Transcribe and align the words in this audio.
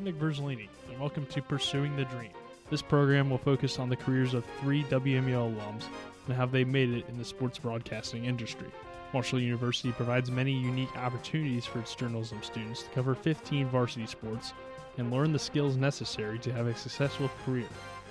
I'm 0.00 0.04
Nick 0.04 0.18
Verzolini, 0.18 0.68
and 0.88 0.98
welcome 0.98 1.26
to 1.26 1.42
Pursuing 1.42 1.94
the 1.94 2.06
Dream. 2.06 2.30
This 2.70 2.80
program 2.80 3.28
will 3.28 3.36
focus 3.36 3.78
on 3.78 3.90
the 3.90 3.96
careers 3.96 4.32
of 4.32 4.46
three 4.58 4.82
WMUL 4.84 5.54
alums 5.54 5.82
and 6.26 6.34
how 6.34 6.46
they 6.46 6.64
made 6.64 6.88
it 6.88 7.06
in 7.10 7.18
the 7.18 7.24
sports 7.24 7.58
broadcasting 7.58 8.24
industry. 8.24 8.68
Marshall 9.12 9.40
University 9.40 9.92
provides 9.92 10.30
many 10.30 10.52
unique 10.52 10.96
opportunities 10.96 11.66
for 11.66 11.80
its 11.80 11.94
journalism 11.94 12.42
students 12.42 12.84
to 12.84 12.88
cover 12.94 13.14
15 13.14 13.68
varsity 13.68 14.06
sports 14.06 14.54
and 14.96 15.10
learn 15.10 15.34
the 15.34 15.38
skills 15.38 15.76
necessary 15.76 16.38
to 16.38 16.50
have 16.50 16.66
a 16.66 16.74
successful 16.74 17.30
career. 17.44 17.68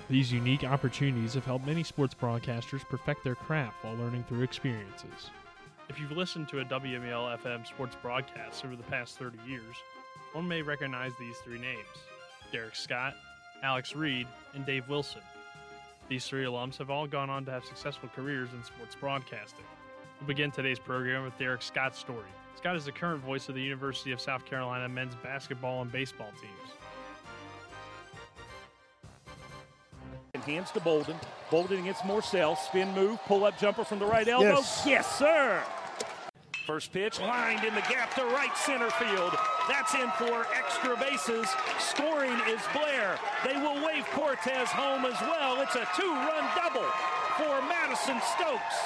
These 0.08 0.32
unique 0.32 0.62
opportunities 0.62 1.34
have 1.34 1.44
helped 1.44 1.66
many 1.66 1.82
sports 1.82 2.14
broadcasters 2.14 2.88
perfect 2.88 3.24
their 3.24 3.34
craft 3.34 3.82
while 3.82 3.96
learning 3.96 4.26
through 4.28 4.42
experiences. 4.42 5.30
If 5.88 5.98
you've 5.98 6.12
listened 6.12 6.48
to 6.50 6.60
a 6.60 6.64
WML 6.66 7.36
FM 7.42 7.66
sports 7.66 7.96
broadcast 8.00 8.64
over 8.64 8.76
the 8.76 8.84
past 8.84 9.18
30 9.18 9.38
years, 9.44 9.74
one 10.32 10.46
may 10.46 10.62
recognize 10.62 11.12
these 11.18 11.36
three 11.38 11.58
names 11.58 11.86
Derek 12.52 12.74
Scott, 12.74 13.14
Alex 13.62 13.94
Reed, 13.94 14.26
and 14.54 14.64
Dave 14.66 14.88
Wilson. 14.88 15.22
These 16.08 16.26
three 16.26 16.44
alums 16.44 16.76
have 16.78 16.90
all 16.90 17.06
gone 17.06 17.30
on 17.30 17.44
to 17.44 17.50
have 17.52 17.64
successful 17.64 18.08
careers 18.14 18.48
in 18.52 18.64
sports 18.64 18.96
broadcasting. 18.96 19.64
We'll 20.20 20.26
begin 20.26 20.50
today's 20.50 20.78
program 20.78 21.24
with 21.24 21.38
Derek 21.38 21.62
Scott's 21.62 21.98
story. 21.98 22.26
Scott 22.56 22.76
is 22.76 22.84
the 22.84 22.92
current 22.92 23.22
voice 23.22 23.48
of 23.48 23.54
the 23.54 23.62
University 23.62 24.12
of 24.12 24.20
South 24.20 24.44
Carolina 24.44 24.88
men's 24.88 25.14
basketball 25.22 25.82
and 25.82 25.90
baseball 25.90 26.30
teams. 26.40 26.74
And 30.34 30.42
hands 30.42 30.70
to 30.72 30.80
Bolden. 30.80 31.16
Bolden 31.50 31.80
against 31.80 32.02
Morcell. 32.02 32.56
Spin 32.56 32.92
move, 32.94 33.18
pull 33.26 33.44
up 33.44 33.58
jumper 33.58 33.84
from 33.84 33.98
the 33.98 34.04
right 34.04 34.28
elbow. 34.28 34.48
Yes. 34.48 34.82
yes, 34.84 35.18
sir. 35.18 35.62
First 36.70 36.92
pitch 36.92 37.18
lined 37.18 37.64
in 37.64 37.74
the 37.74 37.80
gap 37.80 38.14
to 38.14 38.22
right 38.26 38.56
center 38.56 38.90
field. 38.90 39.34
That's 39.68 39.92
in 39.96 40.08
for 40.12 40.46
extra 40.54 40.96
bases. 40.96 41.48
Scoring 41.80 42.38
is 42.46 42.60
Blair. 42.72 43.18
They 43.44 43.56
will 43.56 43.84
wave 43.84 44.06
Cortez 44.12 44.68
home 44.68 45.04
as 45.04 45.20
well. 45.20 45.60
It's 45.62 45.74
a 45.74 45.84
two-run 45.96 46.48
double 46.54 46.86
for 47.36 47.60
Madison 47.66 48.20
Stokes. 48.36 48.76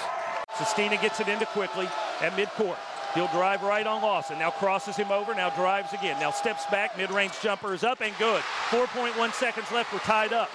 Sestina 0.56 0.96
gets 0.96 1.20
it 1.20 1.28
into 1.28 1.44
quickly 1.44 1.86
at 2.22 2.32
midcourt. 2.32 2.78
He'll 3.12 3.28
drive 3.28 3.62
right 3.62 3.86
on 3.86 4.00
Lawson. 4.00 4.38
Now 4.38 4.50
crosses 4.50 4.96
him 4.96 5.12
over. 5.12 5.34
Now 5.34 5.50
drives 5.50 5.92
again. 5.92 6.18
Now 6.18 6.30
steps 6.30 6.64
back. 6.70 6.96
Mid-range 6.96 7.38
jumper 7.42 7.74
is 7.74 7.84
up 7.84 8.00
and 8.00 8.14
good. 8.18 8.40
4.1 8.70 9.34
seconds 9.34 9.70
left. 9.70 9.92
We're 9.92 9.98
tied 9.98 10.32
up. 10.32 10.48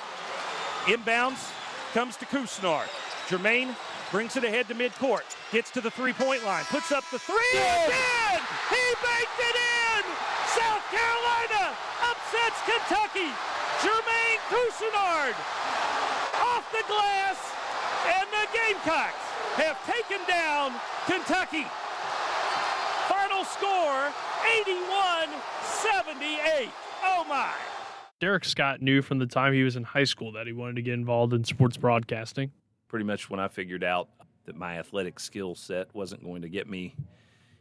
Inbounds 0.85 1.51
comes 1.93 2.17
to 2.17 2.25
Couisnard. 2.25 2.87
Jermaine 3.27 3.75
brings 4.11 4.35
it 4.35 4.43
ahead 4.43 4.67
to 4.67 4.75
midcourt. 4.75 5.23
Gets 5.51 5.71
to 5.71 5.81
the 5.81 5.89
three-point 5.91 6.43
line. 6.45 6.63
Puts 6.65 6.91
up 6.91 7.03
the 7.11 7.19
three. 7.19 7.35
It's 7.53 7.93
in! 7.93 8.39
He 8.69 8.95
baked 9.01 9.39
it 9.39 9.55
in! 9.55 10.03
South 10.53 10.83
Carolina 10.89 11.75
upsets 12.01 12.61
Kentucky. 12.65 13.31
Jermaine 13.79 14.41
Couisnard 14.49 15.35
off 16.41 16.65
the 16.71 16.83
glass, 16.87 17.37
and 18.07 18.27
the 18.33 18.47
Gamecocks 18.51 19.25
have 19.55 19.77
taken 19.85 20.19
down 20.27 20.73
Kentucky. 21.05 21.65
Final 23.07 23.45
score 23.45 24.11
81-78. 24.65 26.71
Oh 27.03 27.23
my! 27.29 27.53
Derek 28.19 28.43
Scott 28.43 28.81
knew 28.81 29.01
from 29.01 29.19
the 29.19 29.25
time 29.25 29.53
he 29.53 29.63
was 29.63 29.75
in 29.75 29.83
high 29.83 30.03
school 30.03 30.31
that 30.33 30.45
he 30.45 30.53
wanted 30.53 30.75
to 30.75 30.81
get 30.81 30.95
involved 30.95 31.33
in 31.33 31.43
sports 31.43 31.77
broadcasting. 31.77 32.51
Pretty 32.89 33.05
much 33.05 33.29
when 33.29 33.39
I 33.39 33.47
figured 33.47 33.83
out 33.83 34.09
that 34.45 34.57
my 34.57 34.79
athletic 34.79 35.19
skill 35.19 35.55
set 35.55 35.93
wasn't 35.93 36.23
going 36.23 36.41
to 36.41 36.49
get 36.49 36.67
me 36.67 36.95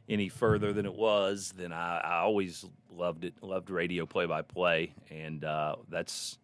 any 0.08 0.28
further 0.28 0.72
than 0.72 0.86
it 0.86 0.94
was, 0.94 1.52
then 1.56 1.70
I, 1.70 1.98
I 1.98 2.16
always 2.20 2.64
loved 2.90 3.24
it, 3.24 3.34
loved 3.42 3.70
radio 3.70 4.06
play 4.06 4.24
by 4.26 4.42
play. 4.42 4.94
And 5.10 5.44
uh, 5.44 5.76
that's 5.90 6.38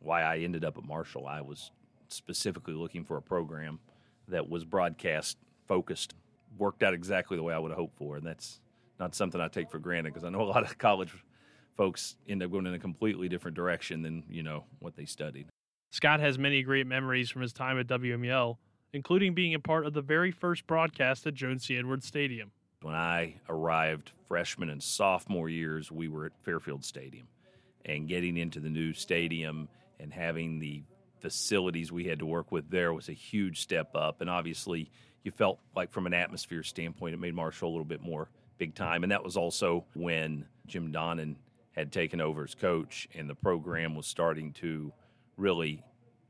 why 0.00 0.22
I 0.22 0.38
ended 0.38 0.64
up 0.64 0.76
at 0.76 0.84
Marshall. 0.84 1.26
I 1.26 1.40
was 1.40 1.70
specifically 2.08 2.74
looking 2.74 3.04
for 3.04 3.16
a 3.16 3.22
program 3.22 3.78
that 4.28 4.50
was 4.50 4.64
broadcast 4.64 5.38
focused, 5.68 6.14
worked 6.58 6.82
out 6.82 6.94
exactly 6.94 7.36
the 7.36 7.44
way 7.44 7.54
I 7.54 7.58
would 7.58 7.70
have 7.70 7.78
hoped 7.78 7.96
for. 7.96 8.16
And 8.16 8.26
that's 8.26 8.60
not 8.98 9.14
something 9.14 9.40
I 9.40 9.46
take 9.48 9.70
for 9.70 9.78
granted 9.78 10.12
because 10.12 10.24
I 10.24 10.30
know 10.30 10.42
a 10.42 10.44
lot 10.44 10.64
of 10.64 10.76
college 10.78 11.12
folks 11.76 12.16
end 12.28 12.42
up 12.42 12.50
going 12.50 12.66
in 12.66 12.74
a 12.74 12.78
completely 12.78 13.28
different 13.28 13.56
direction 13.56 14.02
than, 14.02 14.24
you 14.28 14.42
know, 14.42 14.64
what 14.80 14.96
they 14.96 15.04
studied. 15.04 15.46
Scott 15.90 16.20
has 16.20 16.38
many 16.38 16.62
great 16.62 16.86
memories 16.86 17.30
from 17.30 17.42
his 17.42 17.52
time 17.52 17.78
at 17.78 17.86
WML, 17.86 18.56
including 18.92 19.34
being 19.34 19.54
a 19.54 19.60
part 19.60 19.86
of 19.86 19.92
the 19.92 20.02
very 20.02 20.30
first 20.30 20.66
broadcast 20.66 21.26
at 21.26 21.34
Joan 21.34 21.58
C. 21.58 21.76
Edwards 21.76 22.06
Stadium. 22.06 22.50
When 22.82 22.94
I 22.94 23.36
arrived 23.48 24.12
freshman 24.28 24.70
and 24.70 24.82
sophomore 24.82 25.48
years, 25.48 25.90
we 25.90 26.08
were 26.08 26.26
at 26.26 26.32
Fairfield 26.42 26.84
Stadium. 26.84 27.26
And 27.84 28.08
getting 28.08 28.36
into 28.36 28.60
the 28.60 28.68
new 28.68 28.92
stadium 28.92 29.68
and 30.00 30.12
having 30.12 30.58
the 30.58 30.82
facilities 31.20 31.90
we 31.90 32.04
had 32.04 32.18
to 32.18 32.26
work 32.26 32.52
with 32.52 32.68
there 32.70 32.92
was 32.92 33.08
a 33.08 33.12
huge 33.12 33.60
step 33.60 33.94
up. 33.94 34.20
And 34.20 34.28
obviously, 34.28 34.90
you 35.22 35.30
felt 35.30 35.58
like 35.74 35.90
from 35.90 36.06
an 36.06 36.14
atmosphere 36.14 36.62
standpoint, 36.62 37.14
it 37.14 37.18
made 37.18 37.34
Marshall 37.34 37.68
a 37.68 37.72
little 37.72 37.84
bit 37.84 38.02
more 38.02 38.28
big 38.58 38.74
time. 38.74 39.02
And 39.02 39.12
that 39.12 39.24
was 39.24 39.36
also 39.36 39.84
when 39.94 40.46
Jim 40.66 40.92
Donnan 40.92 41.36
had 41.72 41.92
taken 41.92 42.20
over 42.20 42.44
as 42.44 42.54
coach 42.54 43.08
and 43.14 43.28
the 43.28 43.34
program 43.34 43.94
was 43.94 44.06
starting 44.06 44.52
to 44.54 44.92
really 45.36 45.82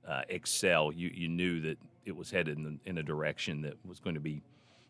uh, 0.06 0.22
excel. 0.28 0.92
You, 0.92 1.10
you 1.12 1.28
knew 1.28 1.60
that 1.62 1.78
it 2.04 2.16
was 2.16 2.30
headed 2.30 2.58
in, 2.58 2.80
in 2.84 2.98
a 2.98 3.02
direction 3.02 3.62
that 3.62 3.74
was 3.84 4.00
going 4.00 4.14
to 4.14 4.20
be 4.20 4.42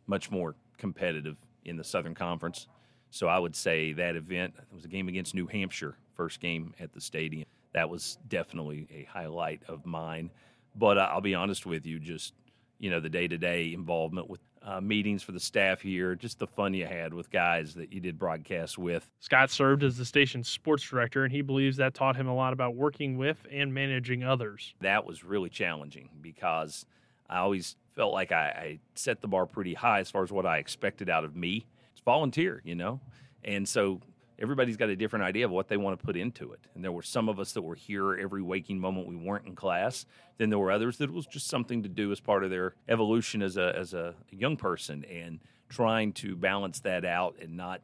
much 0.07 0.31
more 0.31 0.55
competitive 0.79 1.37
in 1.65 1.77
the 1.77 1.85
Southern 1.85 2.15
Conference. 2.15 2.69
So 3.11 3.29
I 3.29 3.39
would 3.39 3.57
say 3.57 3.93
that 3.95 4.17
event 4.17 4.55
it 4.59 4.75
was 4.75 4.85
a 4.85 4.89
game 4.89 5.09
against 5.09 5.35
New 5.35 5.47
Hampshire, 5.47 5.97
first 6.15 6.41
game 6.41 6.75
at 6.81 6.93
the 6.93 7.01
stadium. 7.01 7.47
That 7.73 7.89
was 7.89 8.19
definitely 8.29 8.89
a 8.93 9.05
highlight 9.05 9.63
of 9.69 9.87
mine. 9.87 10.31
But 10.75 10.99
I'll 10.99 11.21
be 11.21 11.35
honest 11.35 11.67
with 11.67 11.87
you, 11.87 11.99
just 11.99 12.35
you 12.79 12.91
know 12.91 13.01
the 13.01 13.09
day-to-day 13.09 13.73
involvement 13.73 14.29
with 14.29 14.41
uh, 14.67 14.81
meetings 14.81 15.23
for 15.23 15.31
the 15.33 15.41
staff 15.41 15.81
here, 15.81 16.17
just 16.17 16.41
the 16.41 16.47
fun 16.47 16.75
you 16.75 16.87
had 16.87 17.15
with 17.15 17.31
guys 17.31 17.73
that 17.75 17.93
you 17.93 18.01
did 18.01 18.19
broadcasts 18.19 18.77
with. 18.77 19.09
Scott 19.21 19.49
served 19.49 19.85
as 19.85 19.97
the 19.97 20.05
station's 20.05 20.49
sports 20.49 20.83
director, 20.83 21.23
and 21.23 21.33
he 21.33 21.41
believes 21.41 21.77
that 21.77 21.95
taught 21.95 22.17
him 22.17 22.27
a 22.27 22.35
lot 22.35 22.53
about 22.53 22.75
working 22.75 23.17
with 23.17 23.47
and 23.51 23.73
managing 23.73 24.25
others. 24.25 24.75
That 24.81 25.07
was 25.07 25.23
really 25.23 25.51
challenging 25.51 26.11
because 26.21 26.85
I 27.31 27.39
always 27.39 27.77
felt 27.95 28.13
like 28.13 28.33
I, 28.33 28.45
I 28.45 28.79
set 28.97 29.21
the 29.21 29.29
bar 29.29 29.47
pretty 29.47 29.75
high 29.75 30.01
as 30.01 30.11
far 30.11 30.25
as 30.25 30.33
what 30.33 30.45
I 30.45 30.59
expected 30.59 31.09
out 31.09 31.25
of 31.25 31.37
me. 31.37 31.65
It's 31.93 32.01
volunteer, 32.01 32.61
you 32.65 32.75
know, 32.75 33.01
and 33.45 33.69
so 33.69 34.01
everybody's 34.39 34.77
got 34.77 34.89
a 34.89 34.97
different 34.97 35.25
idea 35.25 35.45
of 35.45 35.51
what 35.51 35.69
they 35.69 35.77
want 35.77 35.99
to 35.99 36.05
put 36.05 36.17
into 36.17 36.53
it. 36.53 36.61
And 36.75 36.85
there 36.85 36.93
were 36.93 37.03
some 37.03 37.29
of 37.29 37.39
us 37.39 37.53
that 37.53 37.63
were 37.63 37.75
here 37.75 38.15
every 38.15 38.43
waking 38.43 38.79
moment 38.79 39.09
we 39.09 39.17
weren't 39.17 39.47
in 39.47 39.55
class. 39.55 40.07
Then 40.39 40.51
there 40.51 40.59
were 40.59 40.71
others 40.71 40.99
that 40.99 41.05
it 41.05 41.13
was 41.13 41.27
just 41.27 41.49
something 41.49 41.83
to 41.83 41.89
do 41.89 42.13
as 42.13 42.21
part 42.21 42.45
of 42.45 42.51
their 42.51 42.75
evolution 42.89 43.43
as 43.43 43.57
a 43.57 43.75
as 43.77 43.95
a 43.95 44.15
young 44.31 44.57
person 44.57 45.05
and 45.05 45.41
trying 45.69 46.13
to 46.13 46.37
balance 46.37 46.81
that 46.81 47.05
out 47.05 47.37
and 47.41 47.57
not 47.57 47.81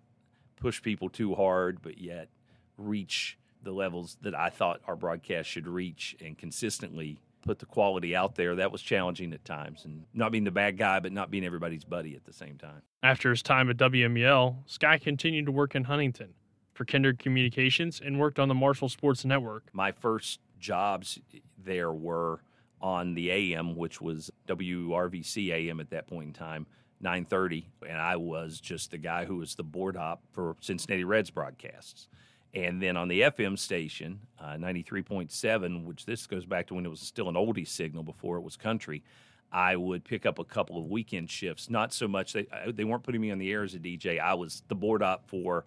push 0.56 0.80
people 0.82 1.08
too 1.08 1.34
hard, 1.34 1.82
but 1.82 1.98
yet 1.98 2.28
reach 2.76 3.38
the 3.62 3.72
levels 3.72 4.16
that 4.22 4.34
I 4.34 4.50
thought 4.50 4.80
our 4.86 4.96
broadcast 4.96 5.48
should 5.48 5.66
reach 5.66 6.16
and 6.24 6.36
consistently 6.36 7.18
put 7.42 7.58
the 7.58 7.66
quality 7.66 8.14
out 8.14 8.36
there. 8.36 8.54
That 8.56 8.70
was 8.70 8.82
challenging 8.82 9.32
at 9.32 9.44
times 9.44 9.84
and 9.84 10.04
not 10.14 10.30
being 10.30 10.44
the 10.44 10.52
bad 10.52 10.78
guy, 10.78 11.00
but 11.00 11.12
not 11.12 11.30
being 11.30 11.44
everybody's 11.44 11.84
buddy 11.84 12.14
at 12.14 12.24
the 12.24 12.32
same 12.32 12.56
time. 12.56 12.82
After 13.02 13.30
his 13.30 13.42
time 13.42 13.68
at 13.68 13.76
WML, 13.76 14.56
Scott 14.66 15.00
continued 15.00 15.46
to 15.46 15.52
work 15.52 15.74
in 15.74 15.84
Huntington 15.84 16.34
for 16.72 16.84
Kindred 16.84 17.18
Communications 17.18 18.00
and 18.04 18.18
worked 18.18 18.38
on 18.38 18.48
the 18.48 18.54
Marshall 18.54 18.88
Sports 18.88 19.24
Network. 19.24 19.64
My 19.72 19.92
first 19.92 20.40
jobs 20.58 21.18
there 21.62 21.92
were 21.92 22.40
on 22.80 23.14
the 23.14 23.30
AM, 23.30 23.76
which 23.76 24.00
was 24.00 24.30
WRVC 24.48 25.50
AM 25.52 25.80
at 25.80 25.90
that 25.90 26.06
point 26.06 26.28
in 26.28 26.32
time, 26.32 26.66
9:30, 27.02 27.64
and 27.88 27.98
I 27.98 28.16
was 28.16 28.60
just 28.60 28.90
the 28.90 28.98
guy 28.98 29.24
who 29.24 29.36
was 29.36 29.54
the 29.54 29.62
board 29.62 29.96
hop 29.96 30.22
for 30.32 30.56
Cincinnati 30.60 31.04
Reds 31.04 31.30
broadcasts. 31.30 32.08
And 32.54 32.82
then 32.82 32.96
on 32.96 33.08
the 33.08 33.22
FM 33.22 33.58
station, 33.58 34.20
uh, 34.38 34.56
93.7, 34.58 35.84
which 35.84 36.04
this 36.04 36.26
goes 36.26 36.44
back 36.44 36.66
to 36.66 36.74
when 36.74 36.84
it 36.84 36.90
was 36.90 37.00
still 37.00 37.28
an 37.28 37.34
oldie 37.34 37.66
signal 37.66 38.02
before 38.02 38.36
it 38.36 38.42
was 38.42 38.56
country, 38.56 39.02
I 39.50 39.76
would 39.76 40.04
pick 40.04 40.26
up 40.26 40.38
a 40.38 40.44
couple 40.44 40.78
of 40.78 40.86
weekend 40.86 41.30
shifts. 41.30 41.70
Not 41.70 41.92
so 41.92 42.08
much, 42.08 42.32
they, 42.34 42.46
they 42.66 42.84
weren't 42.84 43.04
putting 43.04 43.20
me 43.20 43.30
on 43.30 43.38
the 43.38 43.50
air 43.50 43.62
as 43.62 43.74
a 43.74 43.78
DJ. 43.78 44.20
I 44.20 44.34
was 44.34 44.62
the 44.68 44.74
board 44.74 45.02
op 45.02 45.28
for 45.28 45.64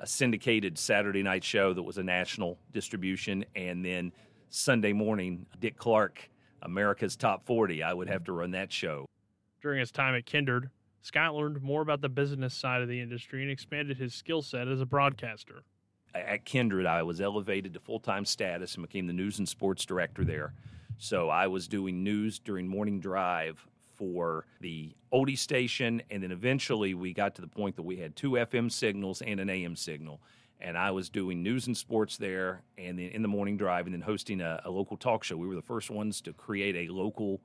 a 0.00 0.06
syndicated 0.06 0.78
Saturday 0.78 1.22
night 1.22 1.44
show 1.44 1.72
that 1.72 1.82
was 1.82 1.98
a 1.98 2.02
national 2.02 2.58
distribution. 2.72 3.44
And 3.56 3.84
then 3.84 4.12
Sunday 4.48 4.92
morning, 4.92 5.46
Dick 5.60 5.76
Clark, 5.76 6.30
America's 6.62 7.16
Top 7.16 7.44
40, 7.46 7.82
I 7.82 7.92
would 7.92 8.08
have 8.08 8.24
to 8.24 8.32
run 8.32 8.52
that 8.52 8.72
show. 8.72 9.06
During 9.60 9.80
his 9.80 9.90
time 9.90 10.14
at 10.14 10.26
Kindred, 10.26 10.70
Scott 11.02 11.34
learned 11.34 11.62
more 11.62 11.82
about 11.82 12.00
the 12.00 12.08
business 12.08 12.54
side 12.54 12.82
of 12.82 12.88
the 12.88 13.00
industry 13.00 13.42
and 13.42 13.50
expanded 13.50 13.98
his 13.98 14.14
skill 14.14 14.42
set 14.42 14.68
as 14.68 14.80
a 14.80 14.86
broadcaster. 14.86 15.62
at 16.14 16.44
Kindred, 16.44 16.86
I 16.86 17.02
was 17.02 17.20
elevated 17.20 17.74
to 17.74 17.80
full 17.80 18.00
time 18.00 18.24
status 18.24 18.74
and 18.74 18.82
became 18.82 19.06
the 19.06 19.12
news 19.12 19.38
and 19.38 19.48
sports 19.48 19.84
director 19.84 20.24
there. 20.24 20.54
So 20.98 21.28
I 21.28 21.46
was 21.46 21.68
doing 21.68 22.02
news 22.02 22.38
during 22.38 22.66
morning 22.66 23.00
drive 23.00 23.66
for 23.98 24.46
the 24.60 24.94
oldie 25.12 25.36
station, 25.36 26.00
and 26.10 26.22
then 26.22 26.30
eventually 26.30 26.94
we 26.94 27.12
got 27.12 27.34
to 27.34 27.42
the 27.42 27.48
point 27.48 27.76
that 27.76 27.82
we 27.82 27.96
had 27.96 28.14
two 28.14 28.32
FM 28.32 28.70
signals 28.70 29.20
and 29.20 29.40
an 29.40 29.50
AM 29.50 29.76
signal. 29.76 30.20
and 30.60 30.76
I 30.76 30.90
was 30.90 31.08
doing 31.08 31.42
news 31.42 31.68
and 31.68 31.76
sports 31.76 32.16
there, 32.16 32.62
and 32.76 32.98
then 32.98 33.10
in 33.10 33.22
the 33.22 33.28
morning 33.28 33.56
drive, 33.56 33.86
and 33.86 33.94
then 33.94 34.00
hosting 34.00 34.40
a, 34.40 34.60
a 34.64 34.70
local 34.70 34.96
talk 34.96 35.22
show. 35.22 35.36
We 35.36 35.46
were 35.46 35.54
the 35.54 35.62
first 35.62 35.88
ones 35.88 36.20
to 36.22 36.32
create 36.32 36.74
a 36.74 36.92
local 36.92 37.40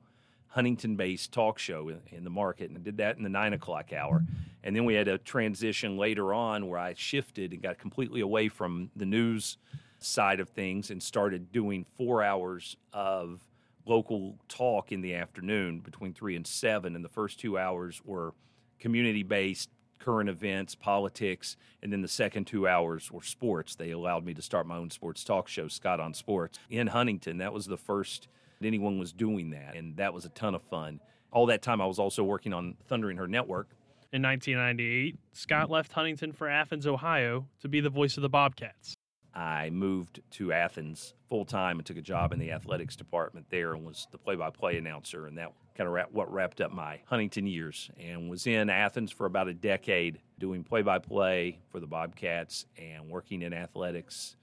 Huntington-based 0.47 1.31
talk 1.31 1.59
show 1.59 1.89
in, 1.89 1.99
in, 2.11 2.23
the 2.23 2.29
market, 2.29 2.69
and 2.69 2.83
did 2.83 2.97
that 2.97 3.17
in 3.17 3.23
the 3.23 3.29
nine 3.29 3.53
o'clock 3.53 3.91
hour. 3.91 4.23
And 4.63 4.75
then 4.75 4.85
we 4.85 4.93
had 4.93 5.07
a 5.07 5.17
transition 5.17 5.97
later 5.97 6.33
on 6.33 6.67
where 6.67 6.79
I 6.79 6.93
shifted 6.95 7.53
and 7.53 7.61
got 7.61 7.77
completely 7.79 8.21
away 8.21 8.49
from 8.49 8.89
the 8.95 9.05
news 9.05 9.57
side 9.99 10.39
of 10.39 10.49
things 10.49 10.91
and 10.91 11.01
started 11.01 11.51
doing 11.51 11.85
four 11.97 12.23
hours 12.23 12.77
of 12.93 13.41
local 13.85 14.37
talk 14.47 14.91
in 14.91 15.01
the 15.01 15.13
afternoon 15.15 15.79
between 15.79 16.13
three 16.13 16.35
and 16.35 16.45
seven. 16.47 16.95
And 16.95 17.03
the 17.03 17.09
first 17.09 17.39
two 17.39 17.57
hours 17.57 18.01
were 18.03 18.33
community-based 18.79 19.69
current 19.99 20.29
events, 20.29 20.75
politics, 20.75 21.55
and 21.81 21.91
then 21.91 22.01
the 22.01 22.07
second 22.07 22.45
two 22.45 22.67
hours 22.67 23.09
were 23.11 23.21
sports. 23.21 23.75
They 23.75 23.91
allowed 23.91 24.25
me 24.25 24.33
to 24.33 24.41
start 24.41 24.67
my 24.67 24.75
own 24.75 24.89
sports 24.89 25.23
talk 25.23 25.47
show, 25.47 25.67
Scott 25.69 25.99
on 25.99 26.13
Sports, 26.13 26.59
in 26.69 26.87
Huntington. 26.87 27.37
That 27.37 27.53
was 27.53 27.65
the 27.65 27.77
first 27.77 28.27
anyone 28.61 28.97
was 28.97 29.11
doing 29.11 29.51
that, 29.51 29.75
and 29.75 29.97
that 29.97 30.13
was 30.13 30.25
a 30.25 30.29
ton 30.29 30.55
of 30.55 30.61
fun. 30.63 30.99
All 31.31 31.45
that 31.47 31.61
time, 31.61 31.81
I 31.81 31.85
was 31.85 31.99
also 31.99 32.23
working 32.23 32.53
on 32.53 32.75
Thundering 32.87 33.17
Herd 33.17 33.29
Network. 33.29 33.69
In 34.11 34.21
1998, 34.21 35.17
Scott 35.31 35.69
left 35.71 35.91
Huntington 35.91 36.33
for 36.33 36.47
Athens, 36.47 36.85
Ohio, 36.85 37.47
to 37.61 37.67
be 37.67 37.79
the 37.79 37.89
voice 37.89 38.17
of 38.17 38.21
the 38.21 38.29
Bobcats. 38.29 38.95
I 39.35 39.69
moved 39.71 40.21
to 40.31 40.53
Athens 40.53 41.13
full 41.27 41.45
time 41.45 41.79
and 41.79 41.85
took 41.85 41.97
a 41.97 42.01
job 42.01 42.33
in 42.33 42.39
the 42.39 42.51
athletics 42.51 42.95
department 42.95 43.47
there 43.49 43.73
and 43.73 43.85
was 43.85 44.07
the 44.11 44.17
play 44.17 44.35
by 44.35 44.51
play 44.51 44.77
announcer. 44.77 45.25
And 45.25 45.37
that 45.37 45.51
kind 45.75 45.89
of 45.89 46.13
what 46.13 46.31
wrapped 46.31 46.61
up 46.61 46.71
my 46.71 46.99
Huntington 47.05 47.47
years 47.47 47.89
and 47.99 48.29
was 48.29 48.45
in 48.45 48.69
Athens 48.69 49.11
for 49.11 49.25
about 49.25 49.47
a 49.47 49.53
decade 49.53 50.19
doing 50.39 50.63
play 50.63 50.83
by 50.83 50.99
play 50.99 51.59
for 51.71 51.79
the 51.79 51.87
Bobcats 51.87 52.65
and 52.77 53.09
working 53.09 53.41
in 53.41 53.53
athletics. 53.53 54.35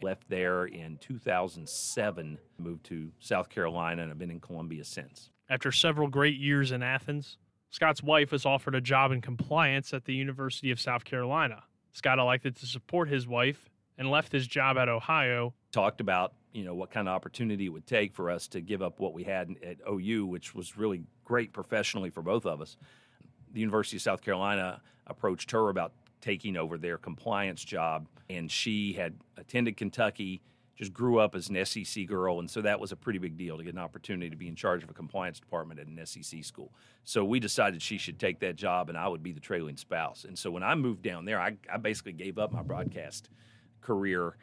Left 0.00 0.28
there 0.28 0.64
in 0.66 0.96
2007, 0.98 2.38
moved 2.58 2.84
to 2.84 3.10
South 3.18 3.48
Carolina, 3.48 4.02
and 4.02 4.12
I've 4.12 4.18
been 4.18 4.30
in 4.30 4.38
Columbia 4.38 4.84
since. 4.84 5.30
After 5.50 5.72
several 5.72 6.06
great 6.06 6.36
years 6.36 6.70
in 6.70 6.84
Athens, 6.84 7.36
Scott's 7.70 8.02
wife 8.02 8.30
was 8.30 8.46
offered 8.46 8.76
a 8.76 8.80
job 8.80 9.10
in 9.10 9.20
compliance 9.20 9.92
at 9.92 10.04
the 10.04 10.14
University 10.14 10.70
of 10.70 10.80
South 10.80 11.04
Carolina. 11.04 11.64
Scott 11.92 12.20
elected 12.20 12.54
to 12.56 12.66
support 12.66 13.08
his 13.08 13.26
wife 13.26 13.68
and 13.98 14.10
left 14.10 14.32
his 14.32 14.46
job 14.46 14.78
at 14.78 14.88
Ohio. 14.88 15.52
Talked 15.72 16.00
about 16.00 16.32
you 16.52 16.64
know 16.64 16.74
what 16.74 16.90
kind 16.90 17.08
of 17.08 17.14
opportunity 17.14 17.66
it 17.66 17.68
would 17.68 17.86
take 17.86 18.14
for 18.14 18.30
us 18.30 18.48
to 18.48 18.60
give 18.60 18.80
up 18.80 19.00
what 19.00 19.12
we 19.12 19.24
had 19.24 19.54
at 19.62 19.76
OU, 19.88 20.26
which 20.26 20.54
was 20.54 20.78
really 20.78 21.02
great 21.24 21.52
professionally 21.52 22.10
for 22.10 22.22
both 22.22 22.46
of 22.46 22.60
us. 22.60 22.76
The 23.52 23.60
University 23.60 23.96
of 23.96 24.02
South 24.02 24.22
Carolina 24.22 24.80
approached 25.06 25.50
her 25.50 25.68
about 25.68 25.92
taking 26.20 26.56
over 26.56 26.78
their 26.78 26.98
compliance 26.98 27.64
job, 27.64 28.06
and 28.28 28.50
she 28.50 28.92
had 28.92 29.14
attended 29.36 29.76
Kentucky, 29.76 30.42
just 30.76 30.92
grew 30.92 31.18
up 31.18 31.34
as 31.34 31.48
an 31.48 31.64
SEC 31.64 32.06
girl, 32.06 32.38
and 32.38 32.50
so 32.50 32.62
that 32.62 32.78
was 32.78 32.92
a 32.92 32.96
pretty 32.96 33.18
big 33.18 33.36
deal 33.36 33.56
to 33.56 33.64
get 33.64 33.72
an 33.72 33.80
opportunity 33.80 34.30
to 34.30 34.36
be 34.36 34.48
in 34.48 34.54
charge 34.54 34.82
of 34.82 34.90
a 34.90 34.94
compliance 34.94 35.40
department 35.40 35.80
at 35.80 35.86
an 35.86 36.04
SEC 36.04 36.44
school. 36.44 36.72
So 37.04 37.24
we 37.24 37.40
decided 37.40 37.82
she 37.82 37.98
should 37.98 38.18
take 38.18 38.40
that 38.40 38.56
job, 38.56 38.88
and 38.88 38.96
I 38.96 39.08
would 39.08 39.22
be 39.22 39.32
the 39.32 39.40
trailing 39.40 39.76
spouse. 39.76 40.24
And 40.24 40.38
so 40.38 40.50
when 40.50 40.62
I 40.62 40.74
moved 40.74 41.02
down 41.02 41.24
there, 41.24 41.40
I, 41.40 41.56
I 41.72 41.78
basically 41.78 42.12
gave 42.12 42.38
up 42.38 42.52
my 42.52 42.62
broadcast 42.62 43.28
career 43.80 44.36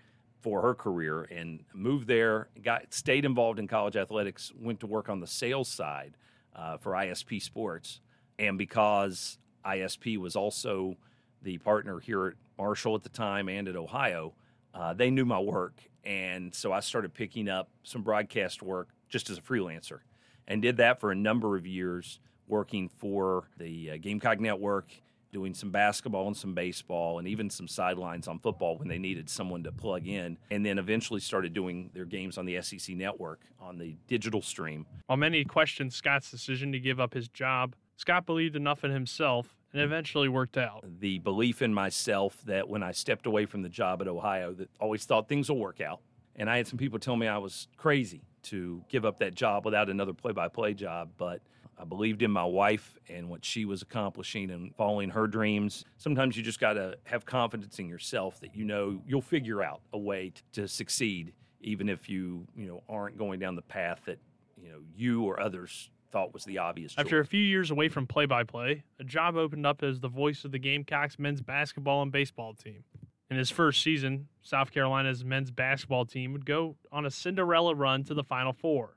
for 0.45 0.61
her 0.61 0.75
career 0.75 1.23
and 1.23 1.63
moved 1.73 2.07
there, 2.07 2.49
got 2.63 2.93
stayed 2.93 3.25
involved 3.25 3.57
in 3.57 3.67
college 3.67 3.95
athletics, 3.95 4.51
went 4.59 4.79
to 4.79 4.85
work 4.85 5.09
on 5.09 5.19
the 5.19 5.25
sales 5.25 5.67
side 5.67 6.17
uh, 6.55 6.77
for 6.77 6.91
ISP 6.91 7.41
Sports, 7.41 7.99
and 8.37 8.55
because 8.55 9.39
ISP 9.65 10.17
was 10.17 10.35
also 10.35 10.95
the 11.41 11.57
partner 11.57 11.99
here 11.99 12.27
at 12.27 12.33
Marshall 12.59 12.93
at 12.93 13.01
the 13.01 13.09
time 13.09 13.49
and 13.49 13.67
at 13.67 13.75
Ohio, 13.75 14.33
uh, 14.75 14.93
they 14.93 15.09
knew 15.09 15.25
my 15.25 15.39
work, 15.39 15.81
and 16.03 16.53
so 16.53 16.71
I 16.71 16.79
started 16.79 17.13
picking 17.15 17.49
up 17.49 17.69
some 17.81 18.03
broadcast 18.03 18.61
work 18.61 18.89
just 19.09 19.31
as 19.31 19.39
a 19.39 19.41
freelancer, 19.41 20.01
and 20.47 20.61
did 20.61 20.77
that 20.77 20.99
for 20.99 21.11
a 21.11 21.15
number 21.15 21.57
of 21.57 21.65
years, 21.65 22.19
working 22.47 22.87
for 22.87 23.49
the 23.57 23.91
uh, 23.91 23.97
Gamecock 23.97 24.39
Network 24.39 24.91
doing 25.35 25.53
some 25.53 25.69
basketball 25.69 26.27
and 26.27 26.37
some 26.37 26.53
baseball 26.53 27.19
and 27.19 27.27
even 27.27 27.49
some 27.49 27.67
sidelines 27.67 28.25
on 28.25 28.39
football 28.39 28.77
when 28.77 28.87
they 28.87 28.97
needed 28.97 29.29
someone 29.29 29.61
to 29.61 29.71
plug 29.71 30.07
in. 30.07 30.37
And 30.49 30.65
then 30.65 30.79
eventually 30.79 31.19
started 31.19 31.53
doing 31.53 31.91
their 31.93 32.05
games 32.05 32.37
on 32.37 32.45
the 32.45 32.61
SEC 32.61 32.95
network 32.95 33.41
on 33.59 33.77
the 33.77 33.97
digital 34.07 34.41
stream. 34.41 34.85
While 35.07 35.17
many 35.17 35.43
questioned 35.43 35.91
Scott's 35.91 36.31
decision 36.31 36.71
to 36.71 36.79
give 36.79 37.01
up 37.01 37.13
his 37.13 37.27
job, 37.27 37.75
Scott 37.97 38.25
believed 38.25 38.55
enough 38.55 38.85
in 38.85 38.91
himself 38.91 39.57
and 39.73 39.81
eventually 39.81 40.29
worked 40.29 40.57
out. 40.57 40.85
The 41.01 41.19
belief 41.19 41.61
in 41.61 41.73
myself 41.73 42.41
that 42.45 42.69
when 42.69 42.81
I 42.81 42.93
stepped 42.93 43.25
away 43.25 43.45
from 43.45 43.61
the 43.61 43.67
job 43.67 44.01
at 44.01 44.07
Ohio, 44.07 44.53
that 44.53 44.69
always 44.79 45.03
thought 45.03 45.27
things 45.27 45.49
will 45.49 45.59
work 45.59 45.81
out. 45.81 45.99
And 46.37 46.49
I 46.49 46.55
had 46.55 46.67
some 46.67 46.77
people 46.77 46.97
tell 46.97 47.17
me 47.17 47.27
I 47.27 47.39
was 47.39 47.67
crazy 47.75 48.21
to 48.43 48.81
give 48.87 49.03
up 49.03 49.19
that 49.19 49.35
job 49.35 49.65
without 49.65 49.89
another 49.89 50.13
play 50.13 50.31
by 50.31 50.47
play 50.47 50.73
job, 50.73 51.09
but 51.17 51.41
I 51.77 51.83
believed 51.83 52.21
in 52.21 52.31
my 52.31 52.45
wife 52.45 52.97
and 53.09 53.29
what 53.29 53.43
she 53.43 53.65
was 53.65 53.81
accomplishing 53.81 54.49
and 54.51 54.73
following 54.75 55.09
her 55.09 55.27
dreams. 55.27 55.83
Sometimes 55.97 56.37
you 56.37 56.43
just 56.43 56.59
got 56.59 56.73
to 56.73 56.97
have 57.03 57.25
confidence 57.25 57.79
in 57.79 57.89
yourself 57.89 58.39
that 58.39 58.55
you 58.55 58.63
know 58.63 59.01
you'll 59.05 59.21
figure 59.21 59.61
out 59.61 59.81
a 59.93 59.97
way 59.97 60.31
to, 60.31 60.61
to 60.61 60.67
succeed, 60.67 61.33
even 61.61 61.89
if 61.89 62.09
you 62.09 62.47
you 62.55 62.67
know 62.67 62.83
aren't 62.87 63.17
going 63.17 63.39
down 63.39 63.55
the 63.55 63.61
path 63.61 64.01
that 64.05 64.19
you 64.61 64.69
know 64.69 64.79
you 64.95 65.23
or 65.23 65.39
others 65.39 65.89
thought 66.11 66.33
was 66.33 66.45
the 66.45 66.57
obvious. 66.59 66.95
After 66.97 67.19
a 67.19 67.25
few 67.25 67.41
years 67.41 67.71
away 67.71 67.89
from 67.89 68.07
play-by-play, 68.07 68.83
a 68.99 69.03
job 69.03 69.35
opened 69.35 69.65
up 69.65 69.83
as 69.83 69.99
the 69.99 70.07
voice 70.07 70.45
of 70.45 70.51
the 70.51 70.59
Gamecocks 70.59 71.19
men's 71.19 71.41
basketball 71.41 72.01
and 72.03 72.11
baseball 72.11 72.53
team. 72.53 72.85
In 73.29 73.37
his 73.37 73.49
first 73.49 73.81
season, 73.81 74.27
South 74.41 74.71
Carolina's 74.71 75.25
men's 75.25 75.51
basketball 75.51 76.05
team 76.05 76.31
would 76.31 76.45
go 76.45 76.77
on 76.91 77.05
a 77.05 77.11
Cinderella 77.11 77.75
run 77.75 78.03
to 78.05 78.13
the 78.13 78.23
Final 78.23 78.53
Four 78.53 78.95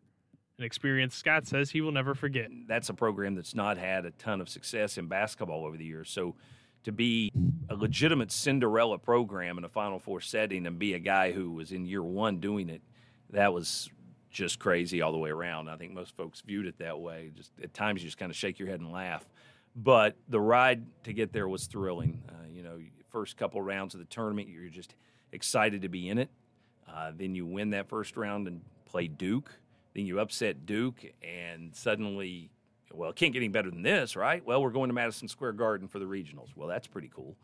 an 0.58 0.64
experience 0.64 1.14
Scott 1.14 1.46
says 1.46 1.70
he 1.70 1.80
will 1.80 1.92
never 1.92 2.14
forget. 2.14 2.50
That's 2.66 2.88
a 2.88 2.94
program 2.94 3.36
that's 3.36 3.54
not 3.54 3.78
had 3.78 4.04
a 4.04 4.10
ton 4.12 4.40
of 4.40 4.48
success 4.48 4.98
in 4.98 5.06
basketball 5.06 5.64
over 5.64 5.76
the 5.76 5.84
years. 5.84 6.10
So 6.10 6.34
to 6.82 6.90
be 6.90 7.30
a 7.68 7.76
legitimate 7.76 8.32
Cinderella 8.32 8.98
program 8.98 9.56
in 9.58 9.64
a 9.64 9.68
Final 9.68 10.00
Four 10.00 10.20
setting 10.20 10.66
and 10.66 10.78
be 10.78 10.94
a 10.94 10.98
guy 10.98 11.30
who 11.30 11.52
was 11.52 11.70
in 11.70 11.86
year 11.86 12.02
one 12.02 12.40
doing 12.40 12.68
it, 12.68 12.82
that 13.30 13.52
was 13.52 13.88
just 14.30 14.58
crazy 14.58 15.00
all 15.00 15.12
the 15.12 15.18
way 15.18 15.30
around. 15.30 15.68
I 15.68 15.76
think 15.76 15.92
most 15.92 16.16
folks 16.16 16.40
viewed 16.40 16.66
it 16.66 16.78
that 16.78 16.98
way. 16.98 17.30
Just 17.36 17.52
at 17.62 17.72
times 17.72 18.02
you 18.02 18.08
just 18.08 18.18
kind 18.18 18.30
of 18.30 18.36
shake 18.36 18.58
your 18.58 18.68
head 18.68 18.80
and 18.80 18.90
laugh. 18.90 19.24
But 19.76 20.16
the 20.28 20.40
ride 20.40 20.84
to 21.04 21.12
get 21.12 21.32
there 21.32 21.48
was 21.48 21.66
thrilling. 21.66 22.20
Uh, 22.28 22.48
you 22.52 22.64
know, 22.64 22.78
first 23.10 23.36
couple 23.36 23.62
rounds 23.62 23.94
of 23.94 24.00
the 24.00 24.06
tournament, 24.06 24.48
you're 24.48 24.68
just 24.68 24.94
excited 25.30 25.82
to 25.82 25.88
be 25.88 26.08
in 26.08 26.18
it. 26.18 26.30
Uh, 26.92 27.12
then 27.16 27.36
you 27.36 27.46
win 27.46 27.70
that 27.70 27.88
first 27.88 28.16
round 28.16 28.48
and 28.48 28.60
play 28.86 29.06
Duke 29.06 29.52
then 29.94 30.06
you 30.06 30.20
upset 30.20 30.66
Duke, 30.66 31.04
and 31.22 31.74
suddenly, 31.74 32.50
well, 32.92 33.10
it 33.10 33.16
can't 33.16 33.32
get 33.32 33.40
any 33.40 33.48
better 33.48 33.70
than 33.70 33.82
this, 33.82 34.16
right? 34.16 34.44
Well, 34.44 34.62
we're 34.62 34.70
going 34.70 34.88
to 34.88 34.94
Madison 34.94 35.28
Square 35.28 35.52
Garden 35.52 35.88
for 35.88 35.98
the 35.98 36.04
regionals. 36.04 36.48
Well, 36.54 36.68
that's 36.68 36.86
pretty 36.86 37.10
cool. 37.14 37.36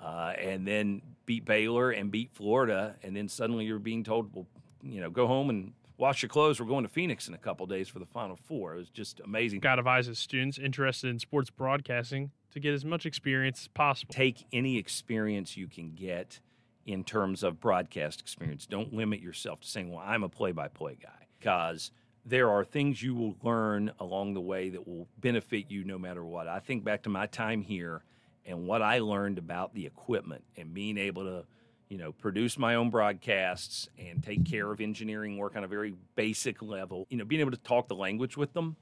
Uh, 0.00 0.32
and 0.38 0.66
then 0.66 1.00
beat 1.26 1.44
Baylor 1.44 1.90
and 1.90 2.10
beat 2.10 2.30
Florida, 2.32 2.96
and 3.02 3.14
then 3.16 3.28
suddenly 3.28 3.64
you're 3.64 3.78
being 3.78 4.02
told, 4.02 4.34
well, 4.34 4.46
you 4.82 5.00
know, 5.00 5.10
go 5.10 5.26
home 5.26 5.48
and 5.48 5.72
wash 5.96 6.22
your 6.22 6.28
clothes. 6.28 6.58
We're 6.58 6.66
going 6.66 6.82
to 6.82 6.90
Phoenix 6.90 7.28
in 7.28 7.34
a 7.34 7.38
couple 7.38 7.64
days 7.66 7.88
for 7.88 8.00
the 8.00 8.06
Final 8.06 8.34
Four. 8.34 8.74
It 8.74 8.78
was 8.78 8.88
just 8.90 9.20
amazing. 9.20 9.60
Scott 9.60 9.78
advises 9.78 10.18
students 10.18 10.58
interested 10.58 11.08
in 11.08 11.20
sports 11.20 11.50
broadcasting 11.50 12.32
to 12.50 12.58
get 12.58 12.74
as 12.74 12.84
much 12.84 13.06
experience 13.06 13.60
as 13.62 13.68
possible. 13.68 14.12
Take 14.12 14.44
any 14.52 14.76
experience 14.76 15.56
you 15.56 15.68
can 15.68 15.92
get 15.94 16.40
in 16.84 17.04
terms 17.04 17.44
of 17.44 17.60
broadcast 17.60 18.20
experience. 18.20 18.66
Don't 18.66 18.92
limit 18.92 19.20
yourself 19.20 19.60
to 19.60 19.68
saying, 19.68 19.90
well, 19.90 20.02
I'm 20.04 20.24
a 20.24 20.28
play 20.28 20.50
by 20.50 20.66
play 20.66 20.98
guy, 21.00 21.21
because 21.42 21.90
there 22.24 22.48
are 22.50 22.64
things 22.64 23.02
you 23.02 23.16
will 23.16 23.34
learn 23.42 23.90
along 23.98 24.34
the 24.34 24.40
way 24.40 24.68
that 24.68 24.86
will 24.86 25.08
benefit 25.18 25.64
you 25.68 25.82
no 25.82 25.98
matter 25.98 26.24
what. 26.24 26.46
I 26.46 26.60
think 26.60 26.84
back 26.84 27.02
to 27.02 27.08
my 27.08 27.26
time 27.26 27.62
here 27.62 28.04
and 28.46 28.64
what 28.64 28.80
I 28.80 29.00
learned 29.00 29.38
about 29.38 29.74
the 29.74 29.84
equipment 29.84 30.44
and 30.56 30.72
being 30.72 30.98
able 30.98 31.24
to, 31.24 31.44
you 31.88 31.98
know, 31.98 32.12
produce 32.12 32.56
my 32.56 32.76
own 32.76 32.90
broadcasts 32.90 33.88
and 33.98 34.22
take 34.22 34.48
care 34.48 34.70
of 34.70 34.80
engineering 34.80 35.36
work 35.36 35.56
on 35.56 35.64
a 35.64 35.68
very 35.68 35.94
basic 36.14 36.62
level. 36.62 37.08
You 37.10 37.16
know, 37.16 37.24
being 37.24 37.40
able 37.40 37.50
to 37.50 37.56
talk 37.56 37.88
the 37.88 37.96
language 37.96 38.36
with 38.36 38.52
them, 38.52 38.76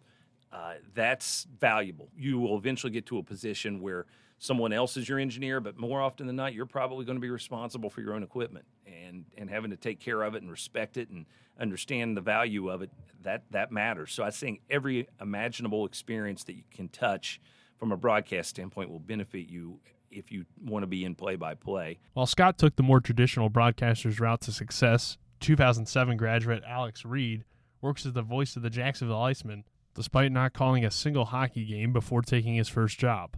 uh, 0.53 0.75
that's 0.95 1.47
valuable. 1.59 2.09
You 2.19 2.39
will 2.41 2.59
eventually 2.59 2.93
get 2.93 3.07
to 3.07 3.17
a 3.17 3.23
position 3.23 3.81
where 3.81 4.05
someone 4.41 4.73
else 4.73 4.97
is 4.97 5.09
your 5.09 5.19
engineer, 5.19 5.61
but 5.61 5.79
more 5.79 6.01
often 6.01 6.27
than 6.27 6.35
not, 6.35 6.55
you're 6.55 6.67
probably 6.67 7.05
going 7.05 7.17
to 7.17 7.21
be 7.21 7.31
responsible 7.31 7.91
for 7.91 8.01
your 8.01 8.15
own 8.15 8.25
equipment 8.25 8.65
and 8.87 9.27
and 9.39 9.49
having 9.49 9.71
to 9.71 9.77
take 9.77 10.01
care 10.01 10.23
of 10.23 10.35
it 10.35 10.43
and 10.43 10.51
respect 10.51 10.97
it 10.97 11.09
and 11.11 11.27
understand 11.61 12.17
the 12.17 12.21
value 12.21 12.69
of 12.69 12.83
it 12.83 12.91
that 13.23 13.45
that 13.51 13.71
matters. 13.71 14.13
So 14.13 14.25
I 14.25 14.31
think 14.31 14.63
every 14.69 15.07
imaginable 15.21 15.87
experience 15.87 16.43
that 16.45 16.55
you 16.55 16.65
can 16.73 16.89
touch 16.89 17.41
from 17.79 17.93
a 17.93 17.97
broadcast 17.97 18.51
standpoint 18.51 18.91
will 18.91 18.99
benefit 18.99 19.49
you 19.49 19.79
if 20.11 20.33
you 20.33 20.45
want 20.61 20.83
to 20.83 20.89
be 20.89 21.05
in 21.05 21.15
play 21.15 21.37
by 21.37 21.55
play. 21.55 21.99
While 22.15 22.27
Scott 22.27 22.59
took 22.59 22.75
the 22.75 22.83
more 22.83 23.01
traditional 23.01 23.49
broadcaster's 23.49 24.19
route 24.19 24.41
to 24.43 24.53
success, 24.53 25.19
2007 25.41 26.17
graduate 26.17 26.63
Alex 26.67 27.05
Reed 27.05 27.45
works 27.81 28.05
as 28.05 28.15
the 28.15 28.23
voice 28.23 28.57
of 28.57 28.63
the 28.63 28.71
Jacksonville 28.71 29.21
Icemen, 29.23 29.65
despite 29.95 30.33
not 30.33 30.53
calling 30.53 30.85
a 30.85 30.91
single 30.91 31.27
hockey 31.27 31.65
game 31.65 31.93
before 31.93 32.23
taking 32.23 32.55
his 32.55 32.69
first 32.69 32.99
job. 32.99 33.37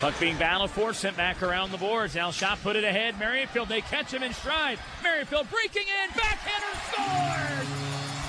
Puck 0.00 0.18
being 0.18 0.38
battled 0.38 0.70
for, 0.70 0.94
sent 0.94 1.14
back 1.14 1.42
around 1.42 1.72
the 1.72 1.76
boards. 1.76 2.14
Now 2.14 2.30
shot 2.30 2.58
put 2.62 2.74
it 2.74 2.84
ahead. 2.84 3.18
Merrifield, 3.18 3.68
they 3.68 3.82
catch 3.82 4.10
him 4.10 4.22
in 4.22 4.32
stride. 4.32 4.78
Merrifield 5.02 5.46
breaking 5.50 5.82
in, 5.82 6.10
backhander 6.16 6.74
scores! 6.88 7.68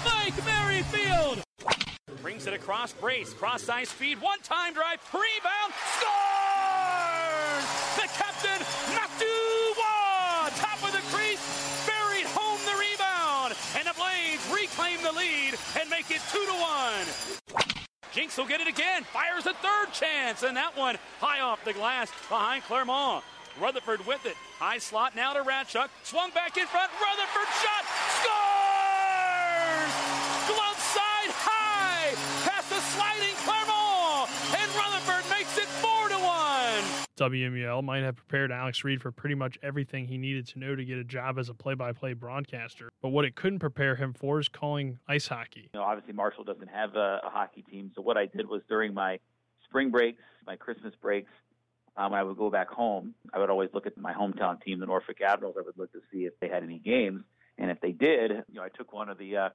Mike 0.04 0.36
Merrifield! 0.46 1.42
Brings 2.22 2.46
it 2.46 2.54
across 2.54 2.92
brace, 2.92 3.34
cross 3.34 3.70
ice 3.70 3.90
speed, 3.90 4.20
one 4.20 4.40
time 4.42 4.74
drive, 4.74 5.00
rebound, 5.14 5.72
scores! 5.96 7.66
The 7.96 8.08
captain, 8.20 8.60
Matuwa, 8.92 10.52
top 10.60 10.84
of 10.84 10.92
the 10.92 11.00
crease, 11.16 11.88
buried 11.88 12.26
home 12.36 12.60
the 12.66 12.76
rebound, 12.76 13.56
and 13.78 13.88
the 13.88 13.94
Blades 13.96 14.44
reclaim 14.54 15.02
the 15.02 15.18
lead 15.18 15.56
and 15.80 15.90
make 15.90 16.12
it 16.12 16.20
two 16.34 16.46
to 16.46 16.52
one. 16.52 17.08
Jinx 18.12 18.38
will 18.38 18.46
get 18.46 18.60
it 18.60 18.68
again. 18.68 19.04
Fires 19.06 19.46
a 19.46 19.54
third 19.54 19.94
chance, 19.94 20.44
and 20.44 20.58
that 20.58 20.76
one 20.76 20.98
high 21.22 21.40
off 21.40 21.64
the 21.64 21.74
glass 21.74 22.10
behind 22.28 22.64
Clermont. 22.64 23.24
Rutherford 23.62 24.06
with 24.08 24.26
it. 24.26 24.36
High 24.58 24.80
slot 24.80 25.16
now 25.16 25.34
to 25.34 25.44
Ratchuk. 25.44 25.90
Swung 26.02 26.32
back 26.32 26.58
in 26.58 26.66
front. 26.66 26.90
Rutherford 26.98 27.48
shot. 27.62 27.86
Scores! 28.18 29.94
Glove 30.50 30.80
side 30.82 31.30
high. 31.30 32.18
Past 32.50 32.70
the 32.74 32.82
sliding 32.98 33.38
Clermont. 33.46 34.34
And 34.58 34.66
Rutherford 34.74 35.30
makes 35.30 35.56
it 35.60 35.70
4 35.78 36.10
to 36.10 36.18
1. 36.18 37.30
WMUL 37.30 37.84
might 37.84 38.02
have 38.02 38.16
prepared 38.16 38.52
Alex 38.52 38.84
Reed 38.84 39.00
for 39.00 39.12
pretty 39.12 39.36
much 39.36 39.60
everything 39.62 40.08
he 40.08 40.18
needed 40.18 40.48
to 40.48 40.60
know 40.60 40.76
to 40.76 40.84
get 40.84 40.98
a 40.98 41.04
job 41.04 41.38
as 41.38 41.50
a 41.50 41.54
play 41.54 41.76
by 41.76 41.92
play 41.92 42.14
broadcaster. 42.14 42.90
But 43.00 43.10
what 43.10 43.26
it 43.26 43.36
couldn't 43.36 43.60
prepare 43.60 43.96
him 43.96 44.14
for 44.14 44.40
is 44.40 44.50
calling 44.50 44.98
ice 45.08 45.28
hockey. 45.28 45.70
You 45.74 45.80
know, 45.80 45.86
obviously 45.86 46.14
Marshall 46.14 46.46
doesn't 46.46 46.70
have 46.70 46.96
a, 46.96 47.22
a 47.24 47.30
hockey 47.30 47.62
team, 47.62 47.92
so 47.94 48.02
what 48.02 48.18
I 48.18 48.26
did 48.26 48.48
was 48.48 48.64
during 48.68 48.96
my 48.96 49.20
spring 49.66 49.92
breaks, 49.92 50.24
my 50.46 50.56
Christmas 50.56 50.94
breaks, 51.02 51.32
um, 51.98 52.14
I 52.14 52.24
would 52.24 52.38
go 52.38 52.50
back 52.50 52.70
home. 52.70 53.14
I 53.34 53.40
would 53.40 53.50
always 53.50 53.70
look 53.74 53.86
at 53.86 53.98
my 53.98 54.14
hometown 54.14 54.62
team, 54.64 54.80
the 54.80 54.86
Norfolk 54.86 55.18
Admirals. 55.22 55.56
I 55.60 55.64
would 55.66 55.78
look 55.78 55.92
to 55.94 56.02
see 56.12 56.26
if 56.26 56.34
they 56.40 56.48
had 56.48 56.64
any 56.64 56.80
games, 56.80 57.24
and 57.58 57.70
if 57.70 57.82
they 57.82 57.92
did, 57.92 58.32
you 58.50 58.56
know, 58.56 58.64
I 58.64 58.70
took 58.70 58.94
one 58.94 59.10
of 59.10 59.18
the 59.18 59.38
uh, 59.38 59.50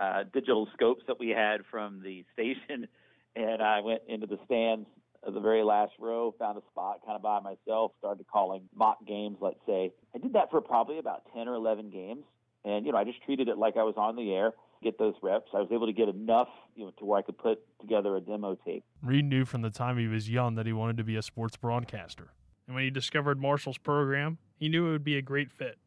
uh, 0.00 0.24
digital 0.32 0.68
scopes 0.74 1.02
that 1.06 1.18
we 1.18 1.28
had 1.30 1.60
from 1.70 2.02
the 2.02 2.24
station, 2.32 2.88
and 3.34 3.62
I 3.62 3.80
went 3.80 4.02
into 4.08 4.26
the 4.26 4.38
stands 4.46 4.86
of 5.22 5.34
the 5.34 5.40
very 5.40 5.64
last 5.64 5.92
row, 5.98 6.34
found 6.38 6.56
a 6.56 6.62
spot 6.70 7.00
kind 7.04 7.16
of 7.16 7.22
by 7.22 7.40
myself, 7.40 7.92
started 7.98 8.26
calling 8.28 8.68
mock 8.74 9.04
games, 9.06 9.36
let's 9.40 9.58
say. 9.66 9.92
I 10.14 10.18
did 10.18 10.34
that 10.34 10.50
for 10.50 10.60
probably 10.60 10.98
about 10.98 11.22
10 11.34 11.48
or 11.48 11.54
11 11.54 11.90
games. 11.90 12.24
And, 12.64 12.86
you 12.86 12.92
know, 12.92 12.98
I 12.98 13.04
just 13.04 13.22
treated 13.22 13.48
it 13.48 13.58
like 13.58 13.76
I 13.76 13.82
was 13.82 13.94
on 13.96 14.16
the 14.16 14.32
air, 14.32 14.52
get 14.82 14.98
those 14.98 15.14
reps. 15.22 15.50
I 15.54 15.58
was 15.58 15.68
able 15.72 15.86
to 15.86 15.92
get 15.92 16.08
enough, 16.08 16.48
you 16.74 16.84
know, 16.84 16.92
to 16.98 17.04
where 17.04 17.18
I 17.18 17.22
could 17.22 17.38
put 17.38 17.58
together 17.80 18.16
a 18.16 18.20
demo 18.20 18.56
tape. 18.64 18.84
Reed 19.02 19.24
knew 19.24 19.44
from 19.44 19.62
the 19.62 19.70
time 19.70 19.98
he 19.98 20.06
was 20.06 20.28
young 20.28 20.54
that 20.56 20.66
he 20.66 20.72
wanted 20.72 20.96
to 20.98 21.04
be 21.04 21.16
a 21.16 21.22
sports 21.22 21.56
broadcaster. 21.56 22.32
And 22.66 22.74
when 22.74 22.84
he 22.84 22.90
discovered 22.90 23.40
Marshall's 23.40 23.78
program, 23.78 24.38
he 24.56 24.68
knew 24.68 24.88
it 24.88 24.92
would 24.92 25.04
be 25.04 25.16
a 25.16 25.22
great 25.22 25.52
fit. 25.52 25.78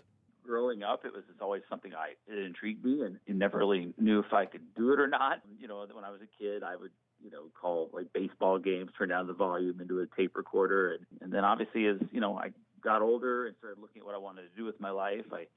Growing 0.45 0.81
up, 0.81 1.05
it 1.05 1.13
was 1.13 1.23
always 1.41 1.61
something 1.69 1.93
I 1.93 2.13
it 2.27 2.39
intrigued 2.39 2.83
me, 2.83 3.03
and, 3.03 3.19
and 3.27 3.37
never 3.37 3.59
really 3.59 3.93
knew 3.99 4.19
if 4.19 4.33
I 4.33 4.45
could 4.45 4.73
do 4.75 4.93
it 4.93 4.99
or 4.99 5.07
not. 5.07 5.41
You 5.59 5.67
know, 5.67 5.85
when 5.91 6.03
I 6.03 6.09
was 6.09 6.21
a 6.21 6.43
kid, 6.43 6.63
I 6.63 6.75
would 6.75 6.91
you 7.23 7.29
know, 7.29 7.43
call 7.59 7.89
like 7.93 8.11
baseball 8.13 8.57
games, 8.59 8.91
turn 8.97 9.09
down 9.09 9.27
the 9.27 9.33
volume 9.33 9.81
into 9.81 9.99
a 9.99 10.07
tape 10.15 10.35
recorder. 10.35 10.93
And, 10.93 11.05
and 11.21 11.33
then 11.33 11.43
obviously 11.43 11.85
as, 11.87 11.97
you 12.11 12.21
know, 12.21 12.37
I 12.37 12.51
got 12.81 13.01
older 13.01 13.47
and 13.47 13.55
started 13.57 13.81
looking 13.81 14.01
at 14.01 14.05
what 14.05 14.15
I 14.15 14.17
wanted 14.17 14.43
to 14.43 14.55
do 14.55 14.65
with 14.65 14.79
my 14.79 14.89
life, 14.89 15.25
I 15.31 15.47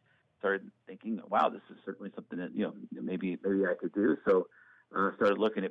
started 0.43 0.69
thinking, 0.89 1.21
wow, 1.29 1.49
this 1.49 1.63
is 1.71 1.77
certainly 1.85 2.11
something 2.17 2.39
that, 2.41 2.51
you 2.53 2.65
know, 2.65 2.75
maybe, 3.01 3.39
maybe 3.45 3.65
I 3.65 3.75
could 3.81 3.93
do. 3.95 4.17
So 4.29 4.49
I 4.95 5.09
uh, 5.09 5.15
started 5.15 5.39
looking 5.39 5.65
at 5.65 5.71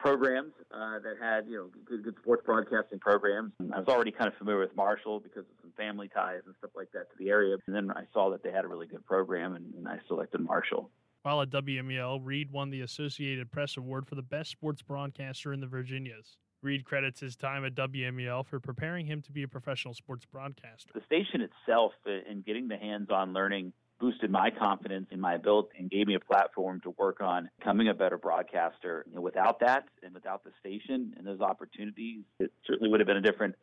programs 0.00 0.52
uh, 0.74 0.98
that 0.98 1.14
had, 1.20 1.46
you 1.46 1.56
know, 1.56 1.70
good, 1.84 2.02
good 2.02 2.16
sports 2.20 2.42
broadcasting 2.44 2.98
programs. 2.98 3.52
And 3.60 3.72
I 3.72 3.78
was 3.78 3.86
already 3.86 4.10
kind 4.10 4.26
of 4.26 4.36
familiar 4.36 4.58
with 4.58 4.74
Marshall 4.74 5.20
because 5.20 5.44
of 5.44 5.54
some 5.62 5.72
family 5.76 6.08
ties 6.08 6.40
and 6.44 6.54
stuff 6.58 6.72
like 6.74 6.90
that 6.92 7.10
to 7.10 7.16
the 7.18 7.30
area. 7.30 7.56
And 7.68 7.76
then 7.76 7.92
I 7.92 8.02
saw 8.12 8.30
that 8.30 8.42
they 8.42 8.50
had 8.50 8.64
a 8.64 8.68
really 8.68 8.88
good 8.88 9.06
program 9.06 9.54
and, 9.54 9.72
and 9.74 9.86
I 9.86 9.98
selected 10.08 10.40
Marshall. 10.40 10.90
While 11.22 11.42
at 11.42 11.50
WMUL, 11.50 12.20
Reed 12.22 12.50
won 12.50 12.70
the 12.70 12.80
Associated 12.80 13.52
Press 13.52 13.76
Award 13.76 14.08
for 14.08 14.16
the 14.16 14.22
best 14.22 14.50
sports 14.50 14.82
broadcaster 14.82 15.52
in 15.52 15.60
the 15.60 15.66
Virginias. 15.66 16.38
Reed 16.62 16.84
credits 16.84 17.20
his 17.20 17.36
time 17.36 17.64
at 17.64 17.74
WMUL 17.74 18.46
for 18.46 18.60
preparing 18.60 19.06
him 19.06 19.22
to 19.22 19.32
be 19.32 19.42
a 19.42 19.48
professional 19.48 19.94
sports 19.94 20.26
broadcaster. 20.26 20.90
The 20.94 21.02
station 21.06 21.42
itself 21.42 21.92
and 22.06 22.44
getting 22.44 22.68
the 22.68 22.76
hands 22.76 23.08
on 23.10 23.32
learning 23.32 23.72
boosted 24.00 24.30
my 24.30 24.50
confidence 24.50 25.06
in 25.10 25.20
my 25.20 25.34
ability 25.34 25.68
and 25.78 25.90
gave 25.90 26.06
me 26.06 26.14
a 26.14 26.20
platform 26.20 26.80
to 26.82 26.90
work 26.98 27.20
on 27.20 27.50
becoming 27.58 27.88
a 27.88 27.94
better 27.94 28.16
broadcaster. 28.16 29.04
You 29.08 29.16
know, 29.16 29.20
without 29.20 29.60
that 29.60 29.84
and 30.02 30.14
without 30.14 30.42
the 30.42 30.50
station 30.58 31.14
and 31.16 31.26
those 31.26 31.40
opportunities, 31.40 32.24
it 32.38 32.52
certainly 32.66 32.90
would 32.90 33.00
have 33.00 33.06
been 33.06 33.18
a 33.18 33.22
different 33.22 33.54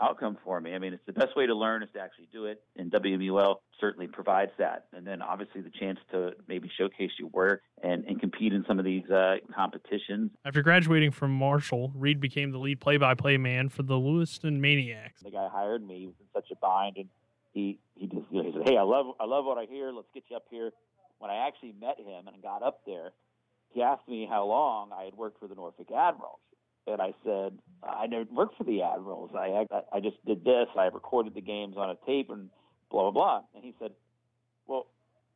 outcome 0.00 0.38
for 0.44 0.60
me. 0.60 0.74
I 0.74 0.78
mean, 0.78 0.94
it's 0.94 1.04
the 1.04 1.12
best 1.12 1.36
way 1.36 1.46
to 1.46 1.54
learn 1.54 1.82
is 1.82 1.88
to 1.94 2.00
actually 2.00 2.28
do 2.32 2.46
it, 2.46 2.62
and 2.76 2.90
WMUL 2.90 3.56
certainly 3.78 4.06
provides 4.06 4.52
that. 4.58 4.86
And 4.94 5.06
then 5.06 5.20
obviously 5.20 5.60
the 5.60 5.70
chance 5.78 5.98
to 6.12 6.30
maybe 6.48 6.70
showcase 6.78 7.10
your 7.18 7.28
work 7.28 7.62
and, 7.82 8.04
and 8.04 8.18
compete 8.18 8.52
in 8.52 8.64
some 8.66 8.78
of 8.78 8.84
these 8.84 9.08
uh, 9.10 9.36
competitions. 9.54 10.30
After 10.44 10.62
graduating 10.62 11.10
from 11.10 11.32
Marshall, 11.32 11.92
Reed 11.94 12.20
became 12.20 12.50
the 12.50 12.58
lead 12.58 12.80
play-by-play 12.80 13.36
man 13.36 13.68
for 13.68 13.82
the 13.82 13.96
Lewiston 13.96 14.60
Maniacs. 14.60 15.22
The 15.22 15.32
guy 15.32 15.48
hired 15.52 15.86
me. 15.86 16.00
He 16.00 16.06
was 16.06 16.14
in 16.20 16.26
such 16.34 16.50
a 16.50 16.56
bind, 16.56 16.96
and 16.96 17.08
he 17.52 17.78
he 17.94 18.06
just 18.06 18.26
you 18.30 18.42
know, 18.42 18.50
he 18.50 18.52
said, 18.52 18.68
"Hey, 18.68 18.76
I 18.76 18.82
love 18.82 19.06
I 19.20 19.24
love 19.24 19.44
what 19.44 19.58
I 19.58 19.66
hear. 19.66 19.90
Let's 19.92 20.08
get 20.14 20.24
you 20.30 20.36
up 20.36 20.46
here." 20.50 20.72
When 21.18 21.30
I 21.30 21.46
actually 21.46 21.74
met 21.78 21.98
him 21.98 22.28
and 22.28 22.42
got 22.42 22.62
up 22.62 22.80
there, 22.86 23.10
he 23.74 23.82
asked 23.82 24.08
me 24.08 24.26
how 24.28 24.46
long 24.46 24.90
I 24.90 25.04
had 25.04 25.14
worked 25.14 25.38
for 25.38 25.48
the 25.48 25.54
Norfolk 25.54 25.88
Admirals 25.94 26.40
and 26.86 27.00
I 27.00 27.12
said, 27.24 27.58
I 27.82 28.06
never 28.06 28.24
worked 28.32 28.56
for 28.56 28.64
the 28.64 28.82
Admirals. 28.82 29.30
I 29.34 29.66
I 29.92 30.00
just 30.00 30.24
did 30.26 30.44
this. 30.44 30.66
I 30.76 30.86
recorded 30.86 31.34
the 31.34 31.40
games 31.40 31.76
on 31.76 31.90
a 31.90 31.96
tape 32.06 32.30
and 32.30 32.50
blah 32.90 33.02
blah 33.02 33.10
blah. 33.10 33.42
And 33.54 33.64
he 33.64 33.74
said, 33.78 33.92
Well, 34.66 34.86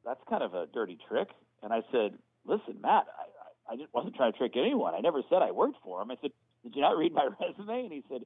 that's 0.05 0.21
kind 0.29 0.43
of 0.43 0.55
a 0.55 0.67
dirty 0.73 0.99
trick. 1.09 1.29
And 1.63 1.73
I 1.73 1.81
said, 1.93 2.19
Listen, 2.45 2.81
Matt, 2.81 3.07
I 3.19 3.71
I, 3.71 3.75
I 3.75 3.77
just 3.77 3.93
wasn't 3.95 4.15
trying 4.17 4.33
to 4.33 4.39
trick 4.39 4.53
anyone. 4.57 4.95
I 4.95 5.01
never 5.01 5.23
said 5.29 5.43
I 5.43 5.51
worked 5.51 5.77
for 5.83 6.03
him. 6.03 6.11
I 6.11 6.17
said, 6.21 6.33
Did 6.63 6.75
you 6.75 6.83
not 6.83 6.97
read 6.97 7.13
my 7.13 7.29
resume? 7.41 7.85
And 7.85 7.93
he 7.93 8.03
said, 8.11 8.23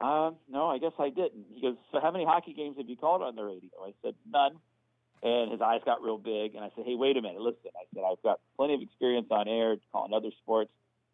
um, 0.00 0.36
no, 0.50 0.66
I 0.66 0.78
guess 0.78 0.92
I 0.98 1.08
didn't. 1.08 1.46
He 1.54 1.62
goes, 1.62 1.76
So 1.92 2.00
how 2.00 2.10
many 2.10 2.24
hockey 2.24 2.52
games 2.52 2.76
have 2.78 2.88
you 2.88 2.96
called 2.96 3.22
on 3.22 3.36
the 3.36 3.44
radio? 3.44 3.70
I 3.84 3.92
said, 4.02 4.14
None. 4.30 4.56
And 5.22 5.50
his 5.50 5.60
eyes 5.60 5.80
got 5.84 6.02
real 6.02 6.18
big. 6.18 6.54
And 6.54 6.64
I 6.64 6.70
said, 6.76 6.84
Hey, 6.86 6.94
wait 6.94 7.16
a 7.16 7.22
minute. 7.22 7.40
Listen, 7.40 7.70
I 7.74 7.84
said, 7.94 8.04
I've 8.04 8.22
got 8.22 8.40
plenty 8.56 8.74
of 8.74 8.82
experience 8.82 9.28
on 9.30 9.48
air 9.48 9.76
calling 9.92 10.12
other 10.12 10.30
sports. 10.42 10.70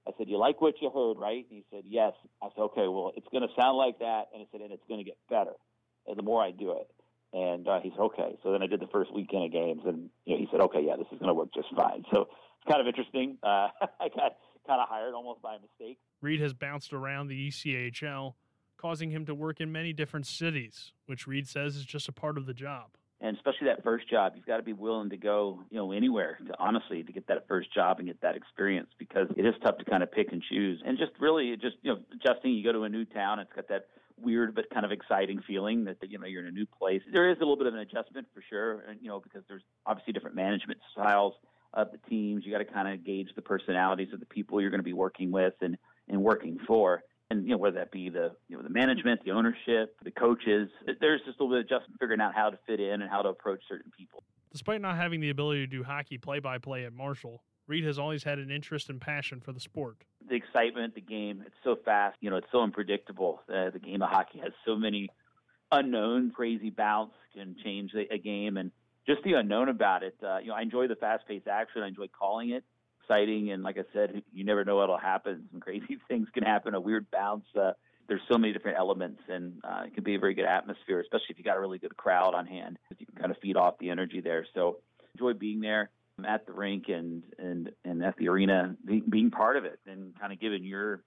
I 0.06 0.10
said, 0.18 0.28
"You 0.28 0.38
like 0.38 0.60
what 0.60 0.74
you 0.80 0.90
heard, 0.90 1.18
right?" 1.18 1.46
And 1.48 1.58
he 1.58 1.64
said, 1.70 1.84
"Yes." 1.86 2.12
I 2.42 2.48
said, 2.54 2.62
"Okay, 2.62 2.88
well, 2.88 3.12
it's 3.16 3.26
going 3.30 3.46
to 3.46 3.54
sound 3.54 3.76
like 3.76 4.00
that," 4.00 4.28
and 4.32 4.40
he 4.40 4.48
said, 4.50 4.60
"And 4.60 4.72
it's 4.72 4.82
going 4.88 4.98
to 4.98 5.04
get 5.04 5.16
better, 5.30 5.52
and 6.06 6.16
the 6.16 6.22
more 6.22 6.42
I 6.42 6.50
do 6.50 6.72
it." 6.72 6.90
And 7.32 7.68
uh, 7.68 7.80
he 7.80 7.90
said, 7.90 8.00
"Okay." 8.00 8.36
So 8.42 8.52
then 8.52 8.62
I 8.62 8.66
did 8.66 8.80
the 8.80 8.88
first 8.88 9.14
weekend 9.14 9.44
of 9.44 9.52
games, 9.52 9.82
and 9.86 10.10
you 10.24 10.34
know, 10.34 10.40
he 10.40 10.48
said, 10.50 10.60
"Okay, 10.60 10.80
yeah, 10.84 10.96
this 10.96 11.06
is 11.12 11.18
going 11.18 11.28
to 11.28 11.34
work 11.34 11.54
just 11.54 11.68
fine." 11.76 12.04
So 12.12 12.22
it's 12.22 12.68
kind 12.68 12.80
of 12.80 12.86
interesting. 12.86 13.38
Uh, 13.42 13.68
I 14.00 14.08
got 14.08 14.36
kind 14.66 14.80
of 14.80 14.88
hired 14.88 15.14
almost 15.14 15.42
by 15.42 15.56
mistake. 15.58 15.98
Reed 16.20 16.40
has 16.40 16.52
bounced 16.52 16.92
around 16.92 17.28
the 17.28 17.48
ECHL, 17.48 18.34
causing 18.82 19.10
him 19.10 19.24
to 19.26 19.34
work 19.34 19.60
in 19.60 19.72
many 19.72 19.92
different 19.92 20.26
cities, 20.26 20.92
which 21.06 21.26
Reed 21.26 21.48
says 21.48 21.76
is 21.76 21.86
just 21.86 22.08
a 22.08 22.12
part 22.12 22.36
of 22.36 22.46
the 22.46 22.54
job 22.54 22.90
and 23.22 23.36
especially 23.36 23.68
that 23.68 23.84
first 23.84 24.10
job, 24.10 24.32
you've 24.34 24.46
got 24.46 24.56
to 24.56 24.64
be 24.64 24.72
willing 24.72 25.08
to 25.10 25.16
go, 25.16 25.60
you 25.70 25.78
know, 25.78 25.92
anywhere 25.92 26.38
to 26.44 26.54
honestly 26.58 27.04
to 27.04 27.12
get 27.12 27.28
that 27.28 27.46
first 27.46 27.72
job 27.72 28.00
and 28.00 28.08
get 28.08 28.20
that 28.20 28.34
experience 28.34 28.88
because 28.98 29.28
it 29.36 29.46
is 29.46 29.54
tough 29.62 29.78
to 29.78 29.84
kind 29.84 30.02
of 30.02 30.10
pick 30.10 30.32
and 30.32 30.42
choose 30.42 30.82
and 30.84 30.98
just 30.98 31.12
really 31.20 31.54
just 31.56 31.76
you 31.82 31.92
know 31.92 32.00
adjusting. 32.12 32.52
You 32.52 32.64
go 32.64 32.72
to 32.72 32.82
a 32.82 32.88
new 32.88 33.04
town, 33.04 33.38
it's 33.38 33.52
got 33.54 33.68
that 33.68 33.86
weird 34.20 34.54
but 34.54 34.68
kind 34.70 34.84
of 34.84 34.90
exciting 34.90 35.40
feeling 35.46 35.84
that 35.84 35.98
you 36.02 36.18
know 36.18 36.26
you're 36.26 36.42
in 36.42 36.48
a 36.48 36.52
new 36.52 36.66
place. 36.66 37.00
There 37.12 37.30
is 37.30 37.36
a 37.36 37.40
little 37.40 37.56
bit 37.56 37.68
of 37.68 37.74
an 37.74 37.80
adjustment 37.80 38.26
for 38.34 38.42
sure, 38.50 38.80
and 38.88 38.98
you 39.00 39.08
know 39.08 39.20
because 39.20 39.42
there's 39.48 39.62
obviously 39.86 40.12
different 40.12 40.34
management 40.34 40.80
styles 40.90 41.34
of 41.74 41.92
the 41.92 41.98
teams. 42.10 42.44
You 42.44 42.50
got 42.50 42.58
to 42.58 42.64
kind 42.64 42.88
of 42.88 43.06
gauge 43.06 43.28
the 43.36 43.42
personalities 43.42 44.08
of 44.12 44.18
the 44.18 44.26
people 44.26 44.60
you're 44.60 44.70
going 44.70 44.80
to 44.80 44.84
be 44.84 44.92
working 44.92 45.30
with 45.30 45.54
and 45.60 45.78
and 46.08 46.20
working 46.24 46.58
for 46.66 47.04
and 47.32 47.44
you 47.46 47.52
know 47.52 47.58
whether 47.58 47.78
that 47.78 47.90
be 47.90 48.10
the 48.10 48.32
you 48.48 48.56
know 48.56 48.62
the 48.62 48.68
management, 48.68 49.24
the 49.24 49.32
ownership, 49.32 49.96
the 50.04 50.10
coaches. 50.10 50.68
There's 51.00 51.20
just 51.26 51.40
a 51.40 51.42
little 51.42 51.56
bit 51.56 51.64
of 51.64 51.68
just 51.68 51.90
figuring 51.98 52.20
out 52.20 52.34
how 52.34 52.50
to 52.50 52.58
fit 52.66 52.78
in 52.78 53.02
and 53.02 53.10
how 53.10 53.22
to 53.22 53.30
approach 53.30 53.60
certain 53.68 53.90
people. 53.96 54.22
Despite 54.52 54.80
not 54.80 54.96
having 54.96 55.20
the 55.20 55.30
ability 55.30 55.60
to 55.60 55.66
do 55.66 55.82
hockey 55.82 56.18
play-by-play 56.18 56.84
at 56.84 56.92
Marshall, 56.92 57.42
Reed 57.66 57.84
has 57.84 57.98
always 57.98 58.22
had 58.22 58.38
an 58.38 58.50
interest 58.50 58.90
and 58.90 59.00
passion 59.00 59.40
for 59.40 59.52
the 59.52 59.60
sport. 59.60 59.96
The 60.28 60.34
excitement, 60.34 60.94
the 60.94 61.00
game, 61.00 61.42
it's 61.46 61.56
so 61.64 61.76
fast. 61.82 62.18
You 62.20 62.28
know, 62.28 62.36
it's 62.36 62.48
so 62.52 62.60
unpredictable. 62.60 63.40
Uh, 63.48 63.70
the 63.70 63.78
game 63.78 64.02
of 64.02 64.10
hockey 64.10 64.40
has 64.40 64.52
so 64.66 64.76
many 64.76 65.08
unknown, 65.70 66.32
crazy 66.32 66.68
bounce 66.68 67.12
can 67.34 67.56
change 67.64 67.92
a, 67.94 68.12
a 68.12 68.18
game, 68.18 68.58
and 68.58 68.70
just 69.06 69.22
the 69.24 69.32
unknown 69.32 69.70
about 69.70 70.02
it. 70.02 70.16
Uh, 70.22 70.38
you 70.38 70.48
know, 70.48 70.54
I 70.54 70.60
enjoy 70.60 70.86
the 70.86 70.96
fast-paced 70.96 71.48
action. 71.48 71.82
I 71.82 71.88
enjoy 71.88 72.08
calling 72.08 72.50
it 72.50 72.62
exciting. 73.02 73.52
And 73.52 73.62
like 73.62 73.78
I 73.78 73.84
said, 73.92 74.22
you 74.32 74.44
never 74.44 74.64
know 74.64 74.76
what'll 74.76 74.98
happen. 74.98 75.48
Some 75.50 75.60
crazy 75.60 75.98
things 76.08 76.28
can 76.32 76.42
happen. 76.42 76.74
A 76.74 76.80
weird 76.80 77.10
bounce. 77.10 77.44
Uh, 77.58 77.72
there's 78.08 78.20
so 78.30 78.36
many 78.36 78.52
different 78.52 78.78
elements, 78.78 79.22
and 79.28 79.54
uh, 79.64 79.84
it 79.86 79.94
can 79.94 80.04
be 80.04 80.16
a 80.16 80.18
very 80.18 80.34
good 80.34 80.44
atmosphere, 80.44 81.00
especially 81.00 81.26
if 81.30 81.38
you 81.38 81.44
got 81.44 81.56
a 81.56 81.60
really 81.60 81.78
good 81.78 81.96
crowd 81.96 82.34
on 82.34 82.46
hand. 82.46 82.78
You 82.98 83.06
can 83.06 83.14
kind 83.14 83.30
of 83.30 83.38
feed 83.40 83.56
off 83.56 83.78
the 83.78 83.90
energy 83.90 84.20
there. 84.20 84.44
So 84.54 84.78
enjoy 85.14 85.34
being 85.34 85.60
there 85.60 85.90
at 86.26 86.44
the 86.46 86.52
rink 86.52 86.88
and 86.88 87.22
and 87.38 87.70
and 87.84 88.04
at 88.04 88.16
the 88.16 88.28
arena, 88.28 88.76
being 89.08 89.30
part 89.30 89.56
of 89.56 89.64
it, 89.64 89.78
and 89.86 90.18
kind 90.18 90.32
of 90.32 90.40
giving 90.40 90.64
your 90.64 91.02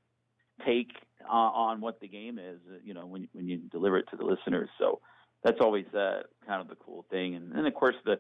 take 0.66 0.92
uh, 1.28 1.34
on 1.34 1.82
what 1.82 2.00
the 2.00 2.08
game 2.08 2.40
is, 2.40 2.60
you 2.84 2.94
know, 2.94 3.06
when 3.06 3.28
when 3.34 3.48
you 3.48 3.58
deliver 3.58 3.98
it 3.98 4.08
to 4.12 4.16
the 4.16 4.24
listeners. 4.24 4.70
So 4.80 5.02
that's 5.44 5.60
always 5.60 5.86
uh, 5.94 6.24
kind 6.48 6.62
of 6.62 6.70
the 6.70 6.76
cool 6.76 7.06
thing, 7.12 7.36
and 7.36 7.52
then 7.52 7.66
of 7.66 7.74
course 7.74 7.96
the 8.06 8.20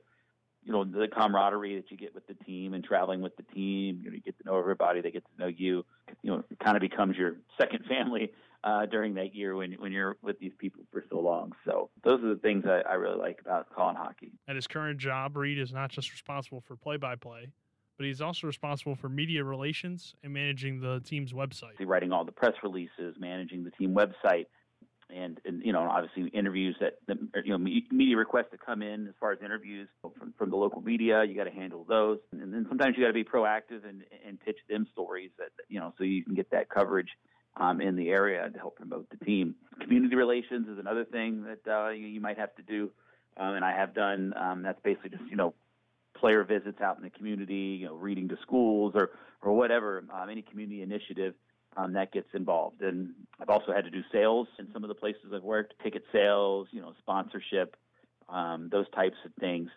you 0.66 0.74
know 0.74 0.84
the 0.84 1.08
camaraderie 1.08 1.76
that 1.76 1.92
you 1.92 1.98
get 1.98 2.14
with 2.14 2.26
the 2.28 2.34
team 2.34 2.74
and 2.74 2.84
traveling 2.84 3.22
with 3.22 3.36
the 3.38 3.44
team. 3.44 4.02
You 4.04 4.10
know, 4.10 4.16
you 4.16 4.22
get 4.22 4.38
to 4.40 4.46
know 4.46 4.58
everybody, 4.58 5.00
they 5.02 5.12
get 5.12 5.24
to 5.24 5.42
know 5.44 5.48
you. 5.48 5.86
You 6.24 6.32
know, 6.32 6.44
it 6.50 6.60
kind 6.60 6.76
of 6.76 6.82
becomes 6.82 7.16
your 7.16 7.38
second 7.60 7.86
family 7.86 8.32
uh, 8.64 8.88
during 8.88 9.14
that 9.14 9.36
year 9.36 9.56
when 9.56 9.74
when 9.74 9.92
you're 9.92 10.18
with 10.24 10.40
these 10.40 10.54
people 10.58 10.84
for 10.92 11.04
so 11.10 11.20
long. 11.20 11.54
So 11.66 11.92
those 12.04 12.24
are 12.24 12.34
the 12.34 12.40
things 12.40 12.66
I, 12.68 12.82
I 12.90 12.96
really 12.96 13.18
like 13.18 13.40
about 13.40 13.68
calling 13.74 13.96
hockey. 13.96 14.32
At 14.48 14.56
his 14.56 14.66
current 14.66 15.00
job, 15.00 15.38
Reed 15.38 15.60
is 15.60 15.72
not 15.72 15.92
just 15.92 16.12
responsible 16.12 16.62
for 16.62 16.76
play-by-play, 16.76 17.52
but 17.98 18.06
he's 18.06 18.22
also 18.22 18.48
responsible 18.48 18.96
for 18.96 19.08
media 19.08 19.44
relations 19.44 20.16
and 20.24 20.34
managing 20.34 20.82
the 20.82 21.00
team's 21.02 21.32
website. 21.32 21.74
Writing 21.80 22.12
all 22.12 22.26
the 22.26 22.32
press 22.32 22.54
releases, 22.64 23.16
managing 23.20 23.64
the 23.64 23.72
team 23.72 23.94
website, 23.94 24.48
and, 25.10 25.40
and 25.46 25.64
you 25.64 25.74
know 25.74 25.82
obviously 25.82 26.28
interviews 26.30 26.76
that, 26.80 26.98
you 27.44 27.52
know 27.52 27.58
media 27.58 28.18
requests 28.18 28.48
that 28.52 28.66
come 28.66 28.82
in 28.82 29.08
as 29.08 29.14
far 29.20 29.32
as 29.32 29.40
interviews 29.44 29.88
from, 30.02 30.34
from 30.38 30.50
the 30.50 30.56
local 30.56 30.82
media 30.82 31.24
you 31.24 31.36
got 31.36 31.46
to 31.46 31.52
handle 31.52 31.86
those. 31.88 32.20
And 32.32 32.54
then 32.54 32.66
sometimes 32.68 32.96
you 32.98 33.04
got 33.04 33.08
to 33.08 33.14
be 33.14 33.24
proactive 33.24 33.88
and, 33.88 34.04
and 34.26 34.40
pitch 34.40 34.58
them 34.70 34.88
stories 34.92 35.32
that 35.38 35.50
you 35.70 35.80
know 35.80 35.94
so 35.98 36.04
you 36.04 36.24
can 36.24 36.36
get 36.36 36.50
that 36.52 36.70
coverage 36.70 37.10
um, 37.58 37.82
in 37.82 37.96
the 37.96 38.10
area 38.10 38.50
to 38.50 38.60
help 38.60 38.76
promote 38.78 39.10
the 39.10 39.24
team. 39.26 39.56
Community 39.82 40.16
relations 40.16 40.68
is 40.68 40.78
another 40.78 41.06
thing 41.06 41.44
that 41.44 41.72
uh, 41.72 41.90
you, 41.90 42.08
you 42.08 42.22
might 42.22 42.38
have 42.38 42.56
to 42.56 42.64
do 42.64 42.92
um, 43.38 43.56
and 43.56 43.66
I 43.66 43.74
have 43.74 43.94
done 43.94 44.34
um, 44.40 44.64
that's 44.64 44.80
basically 44.84 45.12
just 45.12 45.24
you 45.30 45.36
know 45.36 45.54
player 46.18 46.44
visits 46.44 46.80
out 46.82 46.98
in 46.98 47.04
the 47.04 47.10
community 47.10 47.78
you 47.82 47.88
know 47.88 47.96
reading 47.96 48.30
to 48.30 48.38
schools 48.42 48.94
or 48.96 49.12
or 49.42 49.54
whatever 49.54 50.04
um, 50.14 50.30
any 50.30 50.42
community 50.42 50.82
initiative 50.82 51.34
um, 51.76 51.94
that 51.94 52.12
gets 52.12 52.28
involved. 52.34 52.82
And 52.82 53.14
I've 53.40 53.50
also 53.50 53.74
had 53.74 53.86
to 53.86 53.92
do 53.92 54.02
sales 54.12 54.48
in 54.60 54.68
some 54.74 54.84
of 54.84 54.88
the 54.88 54.96
places 54.96 55.32
I've 55.34 55.44
worked, 55.44 55.74
ticket 55.84 56.04
sales, 56.12 56.68
you 56.72 56.82
know, 56.82 56.94
sponsorship, 57.00 57.76
um, 58.30 58.70
those 58.72 58.90
types 58.92 59.18
of 59.26 59.32
things. 59.40 59.70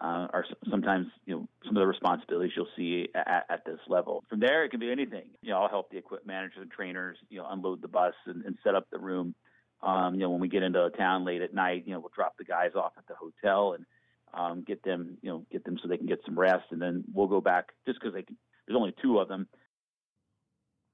Uh, 0.00 0.26
are 0.32 0.44
sometimes 0.68 1.06
you 1.24 1.36
know 1.36 1.48
some 1.64 1.76
of 1.76 1.80
the 1.80 1.86
responsibilities 1.86 2.50
you'll 2.56 2.66
see 2.76 3.06
at, 3.14 3.46
at, 3.48 3.64
this 3.64 3.78
level. 3.86 4.24
From 4.28 4.40
there, 4.40 4.64
it 4.64 4.70
can 4.70 4.80
be 4.80 4.90
anything. 4.90 5.26
You 5.40 5.50
know, 5.50 5.60
I'll 5.60 5.68
help 5.68 5.88
the 5.88 5.98
equipment 5.98 6.26
managers 6.26 6.58
and 6.62 6.70
trainers, 6.70 7.16
you 7.30 7.38
know, 7.38 7.46
unload 7.48 7.80
the 7.80 7.86
bus 7.86 8.14
and, 8.26 8.44
and 8.44 8.58
set 8.64 8.74
up 8.74 8.88
the 8.90 8.98
room. 8.98 9.36
Um, 9.84 10.14
you 10.14 10.22
know, 10.22 10.30
when 10.30 10.40
we 10.40 10.48
get 10.48 10.64
into 10.64 10.84
a 10.84 10.90
town 10.90 11.24
late 11.24 11.42
at 11.42 11.54
night, 11.54 11.84
you 11.86 11.92
know, 11.92 12.00
we'll 12.00 12.10
drop 12.12 12.36
the 12.36 12.44
guys 12.44 12.72
off 12.74 12.94
at 12.98 13.06
the 13.06 13.14
hotel 13.14 13.74
and 13.74 13.86
um, 14.32 14.64
get 14.66 14.82
them, 14.82 15.16
you 15.22 15.30
know, 15.30 15.46
get 15.52 15.64
them 15.64 15.78
so 15.80 15.86
they 15.86 15.96
can 15.96 16.08
get 16.08 16.22
some 16.24 16.36
rest, 16.36 16.64
and 16.72 16.82
then 16.82 17.04
we'll 17.12 17.28
go 17.28 17.40
back 17.40 17.68
just 17.86 18.00
because 18.00 18.14
they 18.14 18.22
can, 18.22 18.36
there's 18.66 18.76
only 18.76 18.94
two 19.00 19.20
of 19.20 19.28
them. 19.28 19.46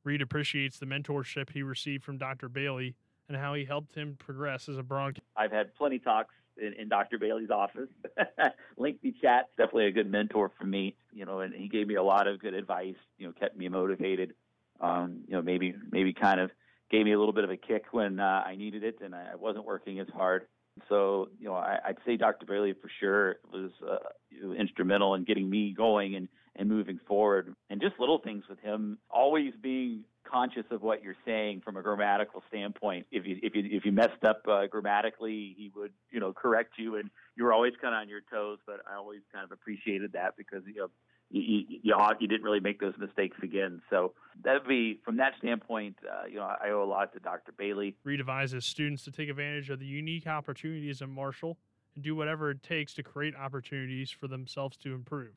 Reed 0.05 0.23
appreciates 0.23 0.79
the 0.79 0.87
mentorship 0.87 1.51
he 1.51 1.63
received 1.63 2.05
from 2.05 2.19
Dr. 2.19 2.49
Bailey 2.49 2.95
and 3.29 3.37
how 3.37 3.55
he 3.55 3.65
helped 3.65 3.95
him 3.95 4.17
progress 4.19 4.69
as 4.69 4.77
a 4.77 4.83
broadcaster. 4.83 5.27
I've 5.37 5.53
had 5.53 5.75
plenty 5.75 5.99
talks 5.99 6.35
in, 6.57 6.73
in 6.75 6.89
Dr. 6.89 7.19
Bailey's 7.19 7.51
office, 7.51 7.89
lengthy 8.77 9.15
chats. 9.21 9.49
Definitely 9.57 9.87
a 9.87 9.93
good 9.93 10.11
mentor 10.11 10.51
for 10.59 10.65
me, 10.65 10.97
you 11.13 11.25
know, 11.25 11.41
and 11.41 11.55
he 11.55 11.69
gave 11.69 11.87
me 11.87 11.95
a 11.95 12.03
lot 12.03 12.27
of 12.27 12.41
good 12.41 12.55
advice. 12.55 12.97
You 13.19 13.29
know, 13.29 13.33
kept 13.33 13.57
me 13.57 13.69
motivated. 13.69 14.35
Um, 14.81 15.21
you 15.29 15.35
know, 15.35 15.43
maybe 15.43 15.75
maybe 15.91 16.13
kind 16.13 16.41
of 16.41 16.51
gave 16.91 17.05
me 17.05 17.13
a 17.13 17.19
little 17.19 17.35
bit 17.35 17.45
of 17.45 17.51
a 17.51 17.57
kick 17.57 17.85
when 17.93 18.19
uh, 18.19 18.43
I 18.45 18.57
needed 18.57 18.83
it 18.83 18.99
and 19.03 19.15
I 19.15 19.37
wasn't 19.37 19.65
working 19.65 20.01
as 20.01 20.09
hard. 20.13 20.47
So, 20.89 21.29
you 21.39 21.47
know, 21.47 21.55
I, 21.55 21.79
would 21.89 21.99
say 22.07 22.17
Dr. 22.17 22.47
Bailey 22.47 22.73
for 22.73 22.91
sure 23.01 23.37
was 23.53 23.71
uh, 23.87 24.53
instrumental 24.55 25.15
in 25.15 25.25
getting 25.25 25.49
me 25.49 25.75
going 25.77 26.15
and, 26.15 26.29
and 26.61 26.69
moving 26.69 27.01
forward. 27.09 27.55
And 27.71 27.81
just 27.81 27.99
little 27.99 28.19
things 28.19 28.45
with 28.49 28.61
him, 28.61 28.99
always 29.11 29.55
being 29.61 30.05
conscious 30.31 30.65
of 30.71 30.83
what 30.83 31.03
you're 31.03 31.17
saying 31.25 31.63
from 31.65 31.77
a 31.77 31.83
grammatical 31.83 32.43
standpoint. 32.49 33.07
If 33.11 33.27
you 33.27 33.39
if 33.43 33.55
you 33.57 33.65
if 33.65 33.85
you 33.85 33.91
messed 33.91 34.23
up 34.25 34.43
uh, 34.47 34.67
grammatically, 34.67 35.55
he 35.57 35.73
would 35.75 35.93
you 36.13 36.21
know 36.21 36.33
correct 36.33 36.75
you, 36.77 36.97
and 36.97 37.11
you 37.35 37.45
were 37.45 37.53
always 37.53 37.73
kind 37.81 37.95
of 37.95 38.03
on 38.03 38.09
your 38.09 38.21
toes. 38.31 38.59
But 38.67 38.81
I 38.89 38.97
always 38.97 39.23
kind 39.33 39.45
of 39.45 39.51
appreciated 39.51 40.13
that 40.13 40.37
because 40.37 40.63
you 40.67 40.83
know 40.83 40.89
you, 41.31 41.65
you, 41.83 41.95
you 42.21 42.29
didn't 42.29 42.43
really 42.45 42.61
make 42.61 42.79
those 42.79 42.95
mistakes 42.99 43.39
again. 43.43 43.81
So 43.89 44.13
that 44.45 44.53
would 44.53 44.69
be 44.69 45.01
from 45.03 45.17
that 45.17 45.33
standpoint. 45.39 45.97
Uh, 46.07 46.27
you 46.29 46.37
know, 46.37 46.43
I 46.43 46.71
owe 46.71 46.85
a 46.85 46.85
lot 46.85 47.15
to 47.15 47.21
Dr. 47.21 47.53
Bailey. 47.57 47.97
Reed 48.05 48.21
advises 48.21 48.67
students 48.67 49.03
to 49.05 49.11
take 49.11 49.31
advantage 49.31 49.71
of 49.71 49.79
the 49.79 49.87
unique 49.87 50.27
opportunities 50.27 51.01
in 51.01 51.11
Marshall 51.11 51.57
and 51.95 52.05
do 52.05 52.15
whatever 52.15 52.51
it 52.51 52.63
takes 52.63 52.93
to 52.95 53.03
create 53.03 53.35
opportunities 53.35 54.11
for 54.11 54.29
themselves 54.29 54.77
to 54.79 54.93
improve. 54.93 55.33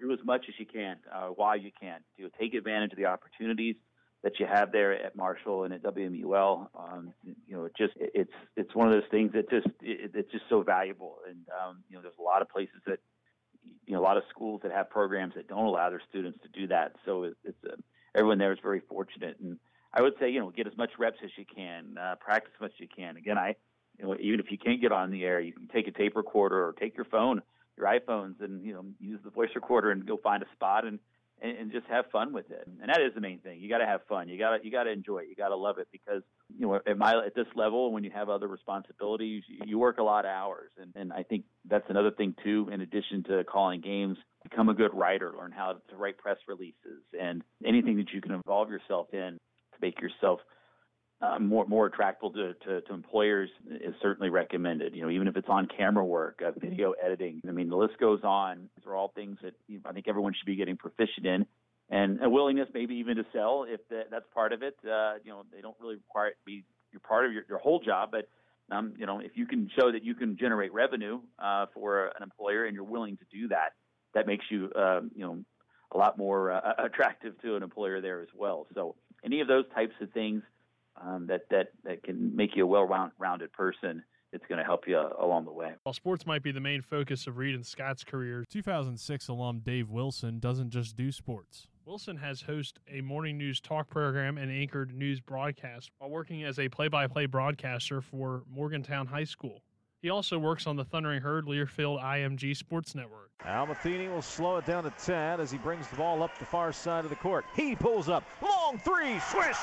Do 0.00 0.12
as 0.12 0.18
much 0.24 0.46
as 0.48 0.54
you 0.58 0.66
can 0.66 0.96
uh, 1.12 1.28
while 1.28 1.56
you 1.56 1.70
can. 1.78 2.00
You 2.16 2.24
know, 2.24 2.30
take 2.38 2.54
advantage 2.54 2.92
of 2.92 2.98
the 2.98 3.06
opportunities 3.06 3.76
that 4.24 4.40
you 4.40 4.46
have 4.46 4.72
there 4.72 4.92
at 4.92 5.14
Marshall 5.14 5.64
and 5.64 5.74
at 5.74 5.82
WMUL. 5.82 6.68
Um, 6.74 7.12
you 7.46 7.54
know, 7.54 7.64
it 7.66 7.72
just 7.76 7.92
it's 7.98 8.32
it's 8.56 8.74
one 8.74 8.88
of 8.88 8.94
those 8.94 9.08
things 9.10 9.32
that 9.34 9.50
just 9.50 9.66
it, 9.82 10.12
it's 10.14 10.32
just 10.32 10.44
so 10.48 10.62
valuable. 10.62 11.18
And 11.28 11.38
um, 11.62 11.84
you 11.88 11.96
know, 11.96 12.02
there's 12.02 12.18
a 12.18 12.22
lot 12.22 12.42
of 12.42 12.48
places 12.48 12.80
that 12.86 12.98
you 13.86 13.92
know 13.94 14.00
a 14.00 14.02
lot 14.02 14.16
of 14.16 14.24
schools 14.30 14.62
that 14.62 14.72
have 14.72 14.88
programs 14.90 15.34
that 15.34 15.46
don't 15.46 15.66
allow 15.66 15.90
their 15.90 16.02
students 16.08 16.38
to 16.42 16.48
do 16.48 16.66
that. 16.68 16.92
So 17.04 17.24
it, 17.24 17.36
it's 17.44 17.58
uh, 17.64 17.76
everyone 18.14 18.38
there 18.38 18.52
is 18.52 18.58
very 18.62 18.80
fortunate, 18.80 19.36
and 19.40 19.58
I 19.92 20.00
would 20.00 20.14
say 20.18 20.30
you 20.30 20.40
know 20.40 20.50
get 20.50 20.66
as 20.66 20.76
much 20.76 20.90
reps 20.98 21.18
as 21.22 21.30
you 21.36 21.44
can, 21.44 21.96
uh, 22.00 22.14
practice 22.18 22.52
as 22.56 22.60
much 22.62 22.72
as 22.76 22.80
you 22.80 22.88
can. 22.94 23.18
Again, 23.18 23.36
I 23.36 23.56
you 23.98 24.06
know 24.06 24.16
even 24.18 24.40
if 24.40 24.50
you 24.50 24.56
can't 24.56 24.80
get 24.80 24.90
on 24.90 25.10
the 25.10 25.24
air, 25.24 25.38
you 25.38 25.52
can 25.52 25.68
take 25.68 25.86
a 25.86 25.92
tape 25.92 26.16
recorder 26.16 26.66
or 26.66 26.72
take 26.72 26.96
your 26.96 27.06
phone, 27.06 27.42
your 27.76 27.86
iPhones, 27.86 28.40
and 28.40 28.64
you 28.64 28.72
know 28.72 28.84
use 29.00 29.20
the 29.24 29.30
voice 29.30 29.50
recorder 29.54 29.90
and 29.90 30.06
go 30.06 30.16
find 30.16 30.42
a 30.42 30.46
spot 30.54 30.84
and 30.84 30.98
and, 31.42 31.58
and 31.58 31.72
just 31.72 31.86
have 31.86 32.06
fun 32.10 32.32
with 32.32 32.50
it. 32.50 32.66
And 32.66 32.88
that 32.88 33.00
is 33.00 33.14
the 33.14 33.20
main 33.20 33.38
thing. 33.38 33.60
You 33.60 33.68
got 33.68 33.78
to 33.78 33.86
have 33.86 34.00
fun. 34.08 34.28
You 34.28 34.38
got 34.38 34.56
to 34.56 34.64
you 34.64 34.70
got 34.70 34.84
to 34.84 34.90
enjoy 34.90 35.18
it. 35.18 35.28
You 35.28 35.36
got 35.36 35.48
to 35.48 35.56
love 35.56 35.78
it 35.78 35.88
because 35.92 36.22
you 36.56 36.66
know 36.66 36.80
at 36.86 36.96
my 36.96 37.14
at 37.24 37.34
this 37.34 37.46
level 37.54 37.92
when 37.92 38.04
you 38.04 38.10
have 38.10 38.28
other 38.28 38.48
responsibilities, 38.48 39.42
you 39.48 39.78
work 39.78 39.98
a 39.98 40.02
lot 40.02 40.24
of 40.24 40.30
hours. 40.30 40.70
And 40.80 40.92
and 40.96 41.12
I 41.12 41.22
think 41.22 41.44
that's 41.68 41.88
another 41.88 42.10
thing 42.10 42.34
too. 42.42 42.68
In 42.72 42.80
addition 42.80 43.24
to 43.24 43.44
calling 43.44 43.80
games, 43.80 44.16
become 44.42 44.68
a 44.68 44.74
good 44.74 44.94
writer. 44.94 45.32
Learn 45.36 45.52
how 45.52 45.74
to 45.90 45.96
write 45.96 46.18
press 46.18 46.38
releases 46.48 47.02
and 47.18 47.42
anything 47.64 47.96
that 47.96 48.12
you 48.12 48.20
can 48.20 48.32
involve 48.32 48.70
yourself 48.70 49.08
in 49.12 49.38
to 49.72 49.78
make 49.80 50.00
yourself 50.00 50.40
uh, 51.20 51.38
more 51.38 51.66
more 51.66 51.86
attractive 51.86 52.34
to, 52.34 52.54
to, 52.66 52.80
to, 52.82 52.92
employers 52.92 53.48
is 53.70 53.94
certainly 54.02 54.30
recommended. 54.30 54.94
You 54.94 55.02
know, 55.02 55.10
even 55.10 55.28
if 55.28 55.36
it's 55.36 55.48
on 55.48 55.66
camera 55.66 56.04
work, 56.04 56.42
uh, 56.44 56.52
video 56.58 56.92
editing. 56.92 57.40
I 57.48 57.52
mean, 57.52 57.68
the 57.68 57.76
list 57.76 57.98
goes 57.98 58.20
on. 58.24 58.68
These 58.76 58.86
are 58.86 58.94
all 58.94 59.12
things 59.14 59.38
that 59.42 59.54
you 59.68 59.76
know, 59.76 59.82
I 59.86 59.92
think 59.92 60.08
everyone 60.08 60.34
should 60.34 60.46
be 60.46 60.56
getting 60.56 60.76
proficient 60.76 61.26
in, 61.26 61.46
and 61.88 62.22
a 62.22 62.28
willingness 62.28 62.68
maybe 62.74 62.96
even 62.96 63.16
to 63.16 63.24
sell 63.32 63.64
if 63.68 63.80
that, 63.88 64.10
that's 64.10 64.26
part 64.34 64.52
of 64.52 64.62
it. 64.62 64.76
Uh, 64.84 65.14
you 65.24 65.30
know, 65.30 65.44
they 65.52 65.60
don't 65.60 65.76
really 65.80 65.96
require 65.96 66.28
it 66.28 66.32
to 66.32 66.44
be 66.44 66.64
your 66.92 67.00
part 67.00 67.26
of 67.26 67.32
your, 67.32 67.44
your 67.48 67.58
whole 67.58 67.80
job, 67.80 68.10
but 68.10 68.28
um, 68.70 68.94
you 68.96 69.06
know, 69.06 69.20
if 69.20 69.32
you 69.34 69.46
can 69.46 69.70
show 69.78 69.92
that 69.92 70.04
you 70.04 70.14
can 70.14 70.36
generate 70.36 70.72
revenue 70.72 71.20
uh, 71.38 71.66
for 71.74 72.06
an 72.06 72.22
employer 72.22 72.64
and 72.64 72.74
you're 72.74 72.84
willing 72.84 73.16
to 73.18 73.24
do 73.30 73.48
that, 73.48 73.74
that 74.14 74.26
makes 74.26 74.44
you, 74.50 74.70
uh, 74.74 75.00
you 75.14 75.24
know, 75.24 75.38
a 75.92 75.98
lot 75.98 76.16
more 76.16 76.50
uh, 76.50 76.72
attractive 76.78 77.40
to 77.42 77.56
an 77.56 77.62
employer 77.62 78.00
there 78.00 78.20
as 78.22 78.28
well. 78.34 78.66
So 78.74 78.94
any 79.24 79.40
of 79.40 79.48
those 79.48 79.64
types 79.74 79.94
of 80.00 80.10
things 80.12 80.42
um, 81.02 81.26
that 81.28 81.48
that 81.50 81.68
that 81.84 82.02
can 82.02 82.34
make 82.34 82.56
you 82.56 82.64
a 82.64 82.66
well-rounded 82.66 83.52
person. 83.52 84.02
It's 84.32 84.44
going 84.48 84.58
to 84.58 84.64
help 84.64 84.88
you 84.88 84.98
along 84.98 85.44
the 85.44 85.52
way. 85.52 85.74
While 85.84 85.92
sports 85.92 86.26
might 86.26 86.42
be 86.42 86.50
the 86.50 86.60
main 86.60 86.82
focus 86.82 87.28
of 87.28 87.36
Reed 87.38 87.54
and 87.54 87.64
Scott's 87.64 88.02
career, 88.02 88.44
2006 88.50 89.28
alum 89.28 89.60
Dave 89.60 89.90
Wilson 89.90 90.40
doesn't 90.40 90.70
just 90.70 90.96
do 90.96 91.12
sports. 91.12 91.68
Wilson 91.86 92.16
has 92.16 92.42
hosted 92.42 92.78
a 92.90 93.00
morning 93.00 93.38
news 93.38 93.60
talk 93.60 93.88
program 93.88 94.36
and 94.36 94.50
anchored 94.50 94.92
news 94.92 95.20
broadcasts 95.20 95.88
while 95.98 96.10
working 96.10 96.42
as 96.42 96.58
a 96.58 96.68
play-by-play 96.68 97.26
broadcaster 97.26 98.00
for 98.00 98.42
Morgantown 98.50 99.06
High 99.06 99.24
School. 99.24 99.62
He 100.02 100.10
also 100.10 100.38
works 100.38 100.66
on 100.66 100.76
the 100.76 100.84
Thundering 100.84 101.22
Herd 101.22 101.46
Learfield 101.46 102.02
IMG 102.02 102.56
Sports 102.56 102.94
Network. 102.94 103.30
Al 103.44 103.66
Matheny 103.66 104.08
will 104.08 104.20
slow 104.20 104.56
it 104.56 104.66
down 104.66 104.84
to 104.84 104.92
10 105.02 105.40
as 105.40 105.50
he 105.50 105.58
brings 105.58 105.86
the 105.88 105.96
ball 105.96 106.22
up 106.22 106.36
the 106.38 106.44
far 106.44 106.72
side 106.72 107.04
of 107.04 107.10
the 107.10 107.16
court. 107.16 107.44
He 107.54 107.76
pulls 107.76 108.08
up. 108.08 108.24
Long 108.42 108.78
three. 108.78 109.18
Swish. 109.20 109.56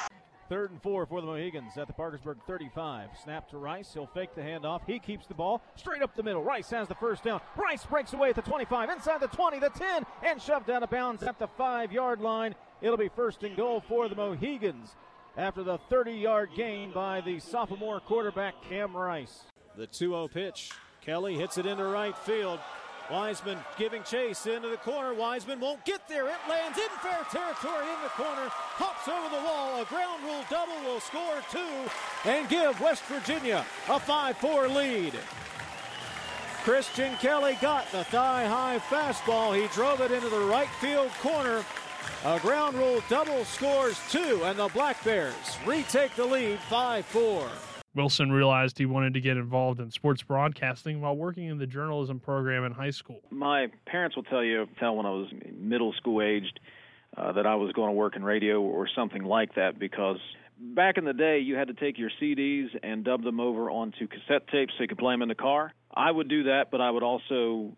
Third 0.51 0.71
and 0.71 0.81
four 0.83 1.05
for 1.05 1.21
the 1.21 1.27
Mohigans 1.27 1.77
at 1.77 1.87
the 1.87 1.93
Parkersburg 1.93 2.39
35. 2.45 3.11
Snap 3.23 3.49
to 3.51 3.57
Rice. 3.57 3.93
He'll 3.93 4.05
fake 4.05 4.35
the 4.35 4.41
handoff. 4.41 4.81
He 4.85 4.99
keeps 4.99 5.25
the 5.25 5.33
ball 5.33 5.61
straight 5.77 6.01
up 6.01 6.13
the 6.13 6.23
middle. 6.23 6.43
Rice 6.43 6.69
has 6.71 6.89
the 6.89 6.95
first 6.95 7.23
down. 7.23 7.39
Rice 7.55 7.85
breaks 7.85 8.11
away 8.11 8.31
at 8.31 8.35
the 8.35 8.41
25, 8.41 8.89
inside 8.89 9.21
the 9.21 9.27
20, 9.27 9.59
the 9.59 9.69
10, 9.69 10.05
and 10.23 10.41
shoved 10.41 10.69
out 10.69 10.83
of 10.83 10.89
bounds 10.89 11.23
at 11.23 11.39
the 11.39 11.47
five 11.47 11.93
yard 11.93 12.19
line. 12.19 12.53
It'll 12.81 12.97
be 12.97 13.09
first 13.15 13.43
and 13.43 13.55
goal 13.55 13.79
for 13.79 14.09
the 14.09 14.15
Mohigans 14.15 14.93
after 15.37 15.63
the 15.63 15.77
30 15.89 16.11
yard 16.11 16.49
gain 16.53 16.91
by 16.91 17.21
the 17.21 17.39
sophomore 17.39 18.01
quarterback 18.01 18.55
Cam 18.67 18.93
Rice. 18.93 19.43
The 19.77 19.87
2 19.87 20.09
0 20.09 20.27
pitch. 20.27 20.71
Kelly 20.99 21.35
hits 21.35 21.57
it 21.59 21.65
into 21.65 21.85
right 21.85 22.17
field. 22.17 22.59
Wiseman 23.11 23.57
giving 23.77 24.03
chase 24.03 24.45
into 24.45 24.69
the 24.69 24.77
corner. 24.77 25.13
Wiseman 25.13 25.59
won't 25.59 25.83
get 25.83 26.07
there. 26.07 26.27
It 26.27 26.39
lands 26.49 26.77
in 26.77 26.87
fair 27.01 27.25
territory 27.29 27.83
in 27.83 28.01
the 28.03 28.09
corner. 28.15 28.47
Hops 28.47 29.05
over 29.05 29.27
the 29.35 29.43
wall. 29.43 29.81
A 29.81 29.85
ground 29.85 30.23
rule 30.23 30.45
double 30.49 30.79
will 30.85 31.01
score 31.01 31.41
two 31.51 31.89
and 32.23 32.47
give 32.47 32.79
West 32.79 33.03
Virginia 33.03 33.65
a 33.89 33.99
5 33.99 34.37
4 34.37 34.67
lead. 34.69 35.13
Christian 36.63 37.13
Kelly 37.17 37.57
got 37.59 37.91
the 37.91 38.05
thigh 38.05 38.45
high 38.45 38.79
fastball. 38.79 39.59
He 39.59 39.67
drove 39.75 39.99
it 39.99 40.11
into 40.11 40.29
the 40.29 40.39
right 40.39 40.69
field 40.79 41.11
corner. 41.21 41.65
A 42.23 42.39
ground 42.39 42.77
rule 42.77 43.03
double 43.09 43.43
scores 43.43 43.99
two, 44.09 44.41
and 44.45 44.57
the 44.57 44.69
Black 44.69 45.03
Bears 45.03 45.57
retake 45.65 46.15
the 46.15 46.25
lead 46.25 46.59
5 46.69 47.05
4. 47.05 47.49
Wilson 47.95 48.31
realized 48.31 48.77
he 48.77 48.85
wanted 48.85 49.13
to 49.13 49.21
get 49.21 49.37
involved 49.37 49.79
in 49.79 49.91
sports 49.91 50.23
broadcasting 50.23 51.01
while 51.01 51.15
working 51.15 51.47
in 51.47 51.57
the 51.57 51.67
journalism 51.67 52.19
program 52.19 52.63
in 52.63 52.71
high 52.71 52.91
school. 52.91 53.21
My 53.29 53.67
parents 53.85 54.15
will 54.15 54.23
tell 54.23 54.43
you, 54.43 54.67
tell 54.79 54.95
when 54.95 55.05
I 55.05 55.09
was 55.09 55.27
middle 55.57 55.93
school 55.93 56.21
aged, 56.21 56.59
uh, 57.17 57.33
that 57.33 57.45
I 57.45 57.55
was 57.55 57.73
going 57.73 57.89
to 57.89 57.93
work 57.93 58.15
in 58.15 58.23
radio 58.23 58.61
or 58.61 58.87
something 58.95 59.23
like 59.23 59.55
that 59.55 59.77
because 59.77 60.19
back 60.57 60.97
in 60.97 61.03
the 61.03 61.13
day 61.13 61.39
you 61.39 61.55
had 61.55 61.67
to 61.67 61.73
take 61.73 61.97
your 61.97 62.09
CDs 62.21 62.67
and 62.83 63.03
dub 63.03 63.23
them 63.23 63.39
over 63.39 63.69
onto 63.69 64.07
cassette 64.07 64.47
tapes 64.47 64.73
so 64.77 64.83
you 64.83 64.87
could 64.87 64.97
play 64.97 65.13
them 65.13 65.21
in 65.21 65.27
the 65.27 65.35
car. 65.35 65.73
I 65.93 66.09
would 66.09 66.29
do 66.29 66.43
that, 66.43 66.71
but 66.71 66.79
I 66.79 66.89
would 66.89 67.03
also 67.03 67.75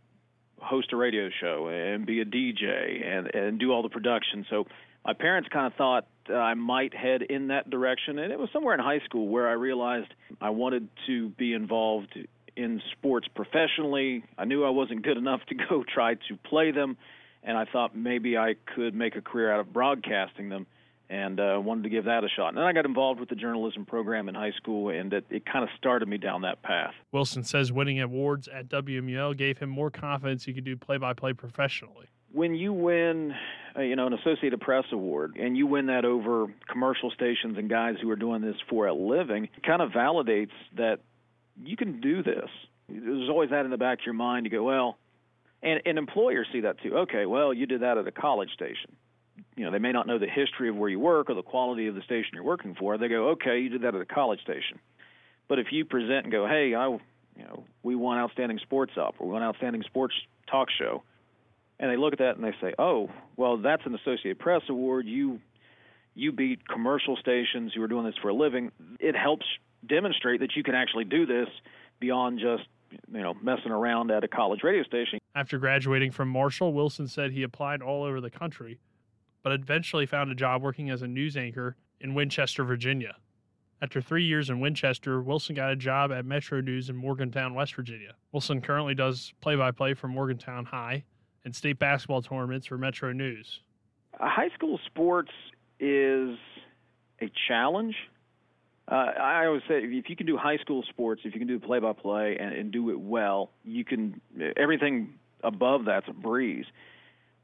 host 0.57 0.93
a 0.93 0.95
radio 0.95 1.29
show 1.41 1.67
and 1.67 2.05
be 2.05 2.21
a 2.21 2.25
DJ 2.25 3.05
and 3.05 3.33
and 3.33 3.59
do 3.59 3.71
all 3.71 3.81
the 3.81 3.89
production. 3.89 4.45
So 4.49 4.65
my 5.05 5.13
parents 5.13 5.49
kind 5.51 5.65
of 5.65 5.73
thought 5.73 6.07
I 6.29 6.53
might 6.53 6.93
head 6.93 7.21
in 7.21 7.47
that 7.47 7.69
direction, 7.69 8.19
and 8.19 8.31
it 8.31 8.39
was 8.39 8.49
somewhere 8.51 8.73
in 8.73 8.79
high 8.79 8.99
school 9.05 9.27
where 9.27 9.47
I 9.47 9.53
realized 9.53 10.13
I 10.41 10.49
wanted 10.49 10.87
to 11.07 11.29
be 11.29 11.53
involved 11.53 12.17
in 12.55 12.81
sports 12.91 13.27
professionally. 13.33 14.23
I 14.37 14.45
knew 14.45 14.63
I 14.63 14.69
wasn't 14.69 15.03
good 15.03 15.17
enough 15.17 15.41
to 15.47 15.55
go 15.69 15.83
try 15.83 16.15
to 16.15 16.37
play 16.43 16.71
them, 16.71 16.97
and 17.43 17.57
I 17.57 17.65
thought 17.65 17.95
maybe 17.95 18.37
I 18.37 18.55
could 18.75 18.93
make 18.93 19.15
a 19.15 19.21
career 19.21 19.51
out 19.51 19.59
of 19.59 19.73
broadcasting 19.73 20.49
them 20.49 20.67
and 21.09 21.39
uh, 21.39 21.59
wanted 21.63 21.83
to 21.83 21.89
give 21.89 22.05
that 22.05 22.23
a 22.23 22.29
shot. 22.29 22.49
And 22.49 22.57
then 22.57 22.63
I 22.63 22.73
got 22.73 22.85
involved 22.85 23.19
with 23.19 23.29
the 23.29 23.35
journalism 23.35 23.85
program 23.85 24.29
in 24.29 24.35
high 24.35 24.53
school, 24.53 24.89
and 24.89 25.13
it, 25.13 25.25
it 25.29 25.45
kind 25.45 25.63
of 25.63 25.69
started 25.77 26.07
me 26.07 26.17
down 26.17 26.41
that 26.41 26.63
path. 26.63 26.93
Wilson 27.11 27.43
says 27.43 27.71
winning 27.71 28.01
awards 28.01 28.47
at 28.47 28.69
WMUL 28.69 29.35
gave 29.37 29.59
him 29.59 29.69
more 29.69 29.91
confidence 29.91 30.45
he 30.45 30.53
could 30.53 30.63
do 30.63 30.75
play 30.75 30.97
by 30.97 31.13
play 31.13 31.33
professionally 31.33 32.07
when 32.33 32.55
you 32.55 32.73
win, 32.73 33.33
uh, 33.77 33.81
you 33.81 33.95
know, 33.95 34.07
an 34.07 34.13
Associated 34.13 34.59
Press 34.59 34.85
award, 34.91 35.37
and 35.39 35.55
you 35.55 35.67
win 35.67 35.85
that 35.85 36.03
over 36.03 36.47
commercial 36.69 37.11
stations 37.11 37.57
and 37.57 37.69
guys 37.69 37.95
who 38.01 38.09
are 38.09 38.15
doing 38.15 38.41
this 38.41 38.55
for 38.69 38.87
a 38.87 38.93
living, 38.93 39.45
it 39.55 39.63
kind 39.63 39.81
of 39.81 39.91
validates 39.91 40.51
that 40.75 40.99
you 41.63 41.77
can 41.77 42.01
do 42.01 42.23
this. 42.23 42.49
There's 42.89 43.29
always 43.29 43.51
that 43.51 43.65
in 43.65 43.71
the 43.71 43.77
back 43.77 43.99
of 43.99 44.05
your 44.05 44.15
mind. 44.15 44.45
You 44.45 44.51
go, 44.51 44.63
well, 44.63 44.97
and, 45.61 45.79
and 45.85 45.97
employers 45.97 46.47
see 46.51 46.61
that 46.61 46.81
too. 46.81 46.97
Okay, 46.97 47.25
well, 47.25 47.53
you 47.53 47.67
did 47.67 47.81
that 47.81 47.97
at 47.97 48.07
a 48.07 48.11
college 48.11 48.49
station. 48.53 48.95
You 49.55 49.65
know, 49.65 49.71
they 49.71 49.79
may 49.79 49.91
not 49.91 50.07
know 50.07 50.17
the 50.17 50.27
history 50.27 50.69
of 50.69 50.75
where 50.75 50.89
you 50.89 50.99
work 50.99 51.29
or 51.29 51.35
the 51.35 51.43
quality 51.43 51.87
of 51.87 51.95
the 51.95 52.01
station 52.01 52.31
you're 52.33 52.43
working 52.43 52.75
for. 52.75 52.97
They 52.97 53.07
go, 53.07 53.29
okay, 53.29 53.59
you 53.59 53.69
did 53.69 53.83
that 53.83 53.93
at 53.95 54.01
a 54.01 54.05
college 54.05 54.41
station. 54.41 54.79
But 55.47 55.59
if 55.59 55.67
you 55.71 55.85
present 55.85 56.25
and 56.25 56.31
go, 56.31 56.47
hey, 56.47 56.73
I, 56.73 56.87
you 56.87 57.43
know, 57.43 57.63
we 57.83 57.95
won 57.95 58.17
outstanding 58.17 58.59
sports 58.59 58.93
up, 58.99 59.15
or 59.19 59.27
we 59.27 59.33
won 59.33 59.43
outstanding 59.43 59.83
sports 59.83 60.15
talk 60.49 60.69
show 60.71 61.03
and 61.79 61.91
they 61.91 61.97
look 61.97 62.13
at 62.13 62.19
that 62.19 62.35
and 62.35 62.43
they 62.43 62.53
say, 62.61 62.73
"Oh, 62.77 63.09
well, 63.35 63.57
that's 63.57 63.85
an 63.85 63.95
Associated 63.95 64.39
Press 64.39 64.61
award. 64.69 65.05
You 65.05 65.39
you 66.15 66.31
beat 66.31 66.67
commercial 66.67 67.17
stations 67.17 67.73
who 67.73 67.81
are 67.81 67.87
doing 67.87 68.05
this 68.05 68.15
for 68.21 68.29
a 68.29 68.33
living." 68.33 68.71
It 68.99 69.15
helps 69.15 69.45
demonstrate 69.87 70.39
that 70.41 70.55
you 70.55 70.63
can 70.63 70.75
actually 70.75 71.05
do 71.05 71.25
this 71.25 71.49
beyond 71.99 72.39
just 72.39 72.63
you 73.11 73.21
know 73.21 73.33
messing 73.41 73.71
around 73.71 74.11
at 74.11 74.23
a 74.23 74.27
college 74.27 74.63
radio 74.63 74.83
station. 74.83 75.19
After 75.35 75.57
graduating 75.57 76.11
from 76.11 76.29
Marshall, 76.29 76.73
Wilson 76.73 77.07
said 77.07 77.31
he 77.31 77.43
applied 77.43 77.81
all 77.81 78.03
over 78.03 78.21
the 78.21 78.29
country, 78.29 78.79
but 79.41 79.51
eventually 79.51 80.05
found 80.05 80.31
a 80.31 80.35
job 80.35 80.61
working 80.61 80.89
as 80.89 81.01
a 81.01 81.07
news 81.07 81.35
anchor 81.35 81.75
in 81.99 82.13
Winchester, 82.13 82.63
Virginia. 82.63 83.15
After 83.81 83.99
three 83.99 84.23
years 84.23 84.49
in 84.49 84.61
Winchester, 84.61 85.21
Wilson 85.21 85.55
got 85.55 85.71
a 85.71 85.75
job 85.75 86.11
at 86.11 86.25
Metro 86.25 86.61
News 86.61 86.89
in 86.89 86.95
Morgantown, 86.95 87.53
West 87.53 87.75
Virginia. 87.75 88.13
Wilson 88.31 88.61
currently 88.61 88.95
does 88.95 89.33
play 89.41 89.57
by 89.57 89.71
play 89.71 89.93
for 89.93 90.07
Morgantown 90.07 90.63
High 90.63 91.03
and 91.45 91.55
state 91.55 91.79
basketball 91.79 92.21
tournaments 92.21 92.67
for 92.67 92.77
Metro 92.77 93.11
News. 93.11 93.61
high 94.19 94.49
school 94.53 94.79
sports 94.85 95.31
is 95.79 96.37
a 97.21 97.31
challenge. 97.47 97.95
Uh, 98.87 98.95
I 98.95 99.45
always 99.45 99.61
say 99.67 99.81
if 99.83 100.09
you 100.09 100.15
can 100.15 100.25
do 100.25 100.37
high 100.37 100.57
school 100.57 100.83
sports, 100.89 101.21
if 101.23 101.33
you 101.33 101.39
can 101.39 101.47
do 101.47 101.59
play 101.59 101.79
by 101.79 101.93
play 101.93 102.37
and 102.37 102.71
do 102.71 102.89
it 102.89 102.99
well, 102.99 103.51
you 103.63 103.85
can 103.85 104.19
everything 104.57 105.13
above 105.43 105.85
that's 105.85 106.07
a 106.09 106.13
breeze. 106.13 106.65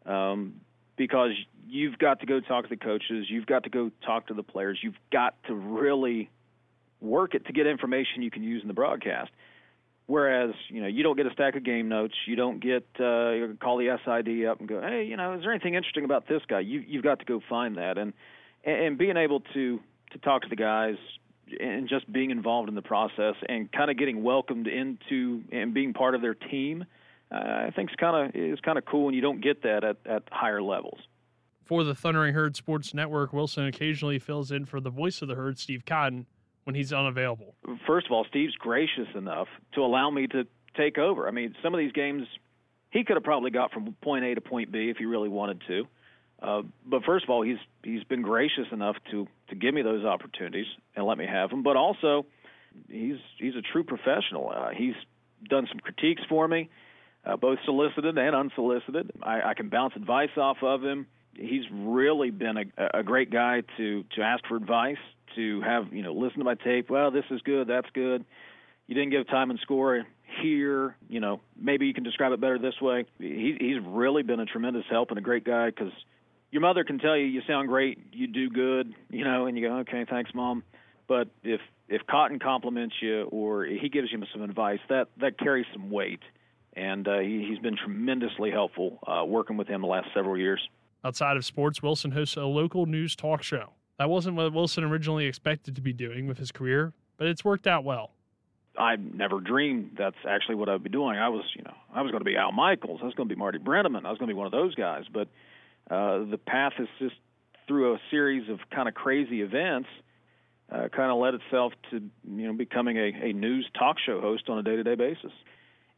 Um, 0.06 0.62
because 0.98 1.32
you've 1.66 1.98
got 1.98 2.20
to 2.20 2.26
go 2.26 2.42
talk 2.42 2.66
to 2.66 2.70
the 2.70 2.78
coaches, 2.78 3.28
you've 3.30 3.46
got 3.46 3.64
to 3.64 3.70
go 3.70 3.90
talk 4.06 4.28
to 4.28 4.34
the 4.34 4.44
players, 4.44 4.80
you've 4.82 5.00
got 5.12 5.36
to 5.48 5.56
really 5.56 6.30
work 7.00 7.36
it 7.36 7.46
to 7.46 7.54
get 7.54 7.68
information 7.68 8.22
you 8.22 8.32
can 8.32 8.44
use 8.44 8.62
in 8.62 8.68
the 8.68 8.74
broadcast. 8.74 9.32
Whereas, 10.10 10.56
you 10.70 10.82
know, 10.82 10.88
you 10.88 11.04
don't 11.04 11.16
get 11.16 11.28
a 11.28 11.34
stack 11.34 11.56
of 11.56 11.64
game 11.64 11.88
notes. 11.88 12.16
You 12.26 12.36
don't 12.36 12.60
get 12.60 12.84
uh, 13.00 13.30
you 13.30 13.56
call 13.62 13.78
the 13.78 13.96
SID 14.04 14.48
up 14.48 14.60
and 14.60 14.68
go, 14.68 14.82
hey, 14.82 15.04
you 15.04 15.16
know, 15.16 15.34
is 15.34 15.44
there 15.44 15.52
anything 15.52 15.76
interesting 15.76 16.04
about 16.04 16.28
this 16.28 16.42
guy? 16.48 16.62
You 16.62 16.80
you've 16.80 17.04
got 17.04 17.20
to 17.20 17.26
go 17.26 17.40
find 17.48 17.78
that, 17.78 18.00
and 18.00 18.14
and 18.64 18.98
being 18.98 19.18
able 19.18 19.42
to 19.54 19.80
to 20.12 20.18
talk 20.18 20.42
to 20.42 20.50
the 20.50 20.56
guys 20.56 20.96
and 21.60 21.88
just 21.88 22.12
being 22.12 22.32
involved 22.32 22.70
in 22.70 22.74
the 22.74 22.82
process 22.82 23.36
and 23.48 23.72
kind 23.72 23.92
of 23.92 24.00
getting 24.00 24.24
welcomed 24.24 24.66
into 24.66 25.44
and 25.52 25.76
being 25.76 25.94
part 25.94 26.16
of 26.16 26.24
their 26.24 26.34
team, 26.34 26.86
uh, 27.32 27.36
I 27.36 27.72
think 27.76 27.92
is 27.92 27.96
kind 27.96 28.30
of 28.30 28.36
is 28.36 28.60
kind 28.62 28.80
of 28.80 28.86
cool, 28.86 29.10
and 29.10 29.16
you 29.16 29.22
don't 29.22 29.42
get 29.42 29.62
that 29.62 29.84
at 29.84 29.98
at 30.08 30.24
higher 30.32 30.64
levels. 30.64 30.98
For 31.66 31.84
the 31.84 31.94
Thundering 31.94 32.34
Herd 32.34 32.56
Sports 32.56 32.96
Network, 32.96 33.32
Wilson 33.32 33.68
occasionally 33.68 34.18
fills 34.18 34.52
in 34.52 34.66
for 34.66 34.82
the 34.82 34.90
voice 34.90 35.22
of 35.22 35.28
the 35.28 35.36
herd, 35.36 35.60
Steve 35.60 35.86
Cotton 35.86 36.26
when 36.64 36.76
he's 36.76 36.94
unavailable? 36.94 37.56
First 37.88 38.06
of 38.06 38.12
all, 38.12 38.26
Steve's 38.30 38.56
gracious 38.56 39.08
enough 39.16 39.48
to 39.74 39.82
allow 39.82 40.10
me 40.10 40.28
to 40.28 40.46
take 40.78 40.98
over. 40.98 41.28
I 41.28 41.32
mean, 41.32 41.56
some 41.64 41.74
of 41.74 41.80
these 41.80 41.92
games 41.92 42.28
he 42.92 43.04
could 43.04 43.16
have 43.16 43.24
probably 43.24 43.52
got 43.52 43.72
from 43.72 43.96
point 44.02 44.26
A 44.26 44.36
to 44.36 44.42
point 44.42 44.72
B 44.72 44.90
if 44.90 44.98
he 44.98 45.06
really 45.06 45.30
wanted 45.30 45.62
to. 45.68 45.88
Uh, 46.42 46.62
but 46.86 47.04
first 47.04 47.26
of 47.26 47.30
all, 47.30 47.42
he's 47.42 47.58
he's 47.84 48.04
been 48.06 48.22
gracious 48.22 48.68
enough 48.72 48.96
to 49.12 49.28
to 49.50 49.56
give 49.56 49.74
me 49.74 49.82
those 49.82 50.06
opportunities 50.06 50.68
and 50.96 51.06
let 51.06 51.18
me 51.18 51.26
have 51.26 51.50
them. 51.50 51.64
But 51.64 51.76
also, 51.76 52.26
he's 52.90 53.18
he's 53.38 53.56
a 53.56 53.62
true 53.62 53.84
professional. 53.84 54.52
Uh, 54.56 54.70
he's 54.70 54.96
done 55.50 55.68
some 55.70 55.80
critiques 55.80 56.22
for 56.30 56.48
me, 56.48 56.70
uh, 57.26 57.36
both 57.36 57.60
solicited 57.66 58.18
and 58.18 58.36
unsolicited. 58.36 59.12
I, 59.22 59.50
I 59.50 59.54
can 59.54 59.70
bounce 59.70 59.96
advice 59.96 60.30
off 60.38 60.58
of 60.62 60.84
him. 60.84 61.08
He's 61.36 61.64
really 61.72 62.32
been 62.32 62.58
a, 62.58 63.00
a 63.00 63.04
great 63.04 63.32
guy 63.32 63.64
to 63.78 64.04
to 64.16 64.22
ask 64.22 64.46
for 64.48 64.58
advice, 64.58 64.98
to 65.36 65.62
have 65.62 65.94
you 65.94 66.04
know 66.04 66.14
listen 66.14 66.40
to 66.40 66.46
my 66.46 66.56
tape. 66.56 66.90
Well, 66.90 67.12
this 67.12 67.26
is 67.32 67.42
good, 67.42 67.68
that's 67.68 67.90
good. 67.94 68.26
You 68.88 68.96
didn't 68.96 69.12
give 69.12 69.28
time 69.28 69.52
and 69.52 69.60
score 69.60 70.06
here. 70.42 70.96
You 71.08 71.20
know, 71.20 71.42
maybe 71.60 71.86
you 71.86 71.94
can 71.94 72.04
describe 72.04 72.32
it 72.32 72.42
better 72.42 72.58
this 72.58 72.80
way. 72.82 73.06
He, 73.20 73.56
he's 73.60 73.78
really 73.86 74.24
been 74.24 74.40
a 74.40 74.46
tremendous 74.46 74.86
help 74.90 75.10
and 75.10 75.18
a 75.18 75.22
great 75.22 75.44
guy 75.44 75.68
because 75.68 75.92
your 76.52 76.62
mother 76.62 76.84
can 76.84 77.00
tell 77.00 77.16
you 77.16 77.26
you 77.26 77.42
sound 77.48 77.68
great, 77.68 78.00
you 78.12 78.28
do 78.28 78.50
good, 78.50 78.94
you 79.10 79.24
know, 79.24 79.46
and 79.46 79.58
you 79.58 79.68
go, 79.68 79.78
okay, 79.80 80.06
thanks, 80.10 80.32
mom. 80.34 80.64
But 81.08 81.28
if 81.44 81.62
if 81.88 82.02
Cotton 82.08 82.40
compliments 82.40 82.96
you 83.02 83.24
or 83.24 83.66
he 83.66 83.90
gives 83.90 84.12
you 84.12 84.22
some 84.32 84.42
advice, 84.42 84.80
that 84.90 85.08
that 85.18 85.38
carries 85.38 85.66
some 85.74 85.90
weight, 85.90 86.22
and 86.76 87.08
uh, 87.08 87.20
he, 87.20 87.46
he's 87.48 87.60
been 87.60 87.76
tremendously 87.78 88.52
helpful 88.52 89.00
uh, 89.06 89.26
working 89.26 89.58
with 89.58 89.68
him 89.68 89.82
the 89.82 89.88
last 89.88 90.08
several 90.14 90.38
years. 90.38 90.62
Outside 91.04 91.38
of 91.38 91.46
sports, 91.46 91.82
Wilson 91.82 92.12
hosts 92.12 92.36
a 92.36 92.44
local 92.44 92.86
news 92.86 93.16
talk 93.16 93.42
show. 93.42 93.70
That 93.98 94.10
wasn't 94.10 94.36
what 94.36 94.54
Wilson 94.54 94.84
originally 94.84 95.26
expected 95.26 95.76
to 95.76 95.82
be 95.82 95.94
doing 95.94 96.28
with 96.28 96.38
his 96.38 96.52
career, 96.52 96.94
but 97.18 97.28
it's 97.28 97.44
worked 97.44 97.68
out 97.68 97.84
well. 97.84 98.12
I 98.78 98.96
never 98.96 99.42
dreamed 99.42 99.96
that's 99.98 100.16
actually 100.28 100.56
what 100.56 100.70
I'd 100.70 100.84
be 100.84 100.90
doing. 100.90 101.18
I 101.18 101.30
was, 101.30 101.44
you 101.56 101.64
know, 101.64 101.74
I 101.94 102.02
was 102.02 102.12
going 102.12 102.22
to 102.22 102.26
be 102.26 102.38
Al 102.38 102.52
Michaels. 102.52 103.00
I 103.02 103.06
was 103.06 103.14
going 103.14 103.28
to 103.28 103.36
be 103.36 103.40
Marty 103.40 103.60
Brennaman. 103.60 104.06
I 104.06 104.10
was 104.10 104.18
going 104.18 104.30
to 104.30 104.34
be 104.34 104.38
one 104.38 104.46
of 104.46 104.54
those 104.54 104.74
guys. 104.76 105.04
But 105.12 105.28
uh, 105.90 106.26
the 106.30 106.38
path 106.38 106.74
is 106.80 106.88
just 106.98 107.16
through 107.68 107.96
a 107.96 108.00
series 108.10 108.50
of 108.50 108.60
kind 108.74 108.88
of 108.88 108.94
crazy 108.94 109.42
events, 109.42 109.90
uh, 110.72 110.88
kind 110.96 111.12
of 111.12 111.18
led 111.18 111.34
itself 111.34 111.74
to, 111.92 111.96
you 111.98 112.48
know, 112.48 112.54
becoming 112.54 112.98
a, 112.98 113.12
a 113.30 113.34
news 113.34 113.70
talk 113.78 113.98
show 114.06 114.22
host 114.22 114.50
on 114.50 114.60
a 114.60 114.64
day-to-day 114.64 114.96
basis. 114.96 115.32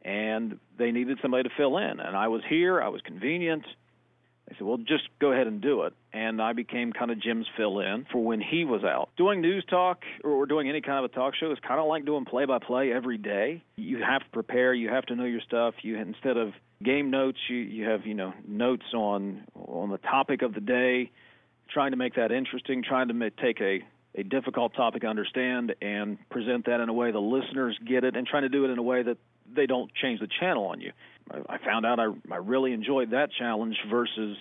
And 0.02 0.58
they 0.76 0.90
needed 0.90 1.18
somebody 1.22 1.44
to 1.44 1.54
fill 1.56 1.78
in, 1.78 2.00
and 2.00 2.16
I 2.16 2.26
was 2.26 2.42
here. 2.48 2.82
I 2.82 2.88
was 2.88 3.00
convenient. 3.02 3.64
I 4.52 4.58
said, 4.58 4.66
well, 4.66 4.76
just 4.76 5.04
go 5.20 5.32
ahead 5.32 5.46
and 5.46 5.60
do 5.60 5.82
it. 5.82 5.94
And 6.12 6.42
I 6.42 6.52
became 6.52 6.92
kind 6.92 7.10
of 7.10 7.20
Jim's 7.20 7.46
fill 7.56 7.80
in 7.80 8.06
for 8.12 8.22
when 8.22 8.40
he 8.40 8.64
was 8.64 8.84
out. 8.84 9.08
Doing 9.16 9.40
news 9.40 9.64
talk 9.68 10.02
or 10.22 10.46
doing 10.46 10.68
any 10.68 10.80
kind 10.80 11.04
of 11.04 11.10
a 11.10 11.14
talk 11.14 11.34
show 11.34 11.50
is 11.50 11.58
kind 11.66 11.80
of 11.80 11.86
like 11.86 12.04
doing 12.04 12.24
play 12.24 12.44
by 12.44 12.58
play 12.58 12.92
every 12.92 13.18
day. 13.18 13.62
You 13.76 13.98
have 13.98 14.22
to 14.22 14.30
prepare, 14.30 14.74
you 14.74 14.88
have 14.90 15.06
to 15.06 15.16
know 15.16 15.24
your 15.24 15.40
stuff. 15.40 15.74
You 15.82 15.96
instead 15.96 16.36
of 16.36 16.52
game 16.82 17.10
notes, 17.10 17.38
you, 17.48 17.56
you 17.56 17.88
have, 17.88 18.06
you 18.06 18.14
know, 18.14 18.34
notes 18.46 18.86
on 18.94 19.44
on 19.54 19.90
the 19.90 19.98
topic 19.98 20.42
of 20.42 20.54
the 20.54 20.60
day, 20.60 21.10
trying 21.70 21.92
to 21.92 21.96
make 21.96 22.14
that 22.16 22.30
interesting, 22.30 22.82
trying 22.86 23.08
to 23.08 23.14
make, 23.14 23.36
take 23.36 23.60
a 23.60 23.80
a 24.14 24.22
difficult 24.22 24.74
topic 24.74 25.00
to 25.00 25.08
understand 25.08 25.74
and 25.80 26.18
present 26.28 26.66
that 26.66 26.80
in 26.80 26.90
a 26.90 26.92
way 26.92 27.10
the 27.12 27.18
listeners 27.18 27.78
get 27.86 28.04
it 28.04 28.14
and 28.14 28.26
trying 28.26 28.42
to 28.42 28.50
do 28.50 28.64
it 28.66 28.70
in 28.70 28.78
a 28.78 28.82
way 28.82 29.02
that 29.02 29.16
they 29.54 29.66
don't 29.66 29.90
change 29.94 30.20
the 30.20 30.28
channel 30.40 30.66
on 30.66 30.80
you. 30.80 30.92
I 31.30 31.58
found 31.58 31.86
out 31.86 32.00
I, 32.00 32.06
I 32.30 32.36
really 32.36 32.72
enjoyed 32.72 33.10
that 33.10 33.30
challenge 33.38 33.76
versus, 33.90 34.36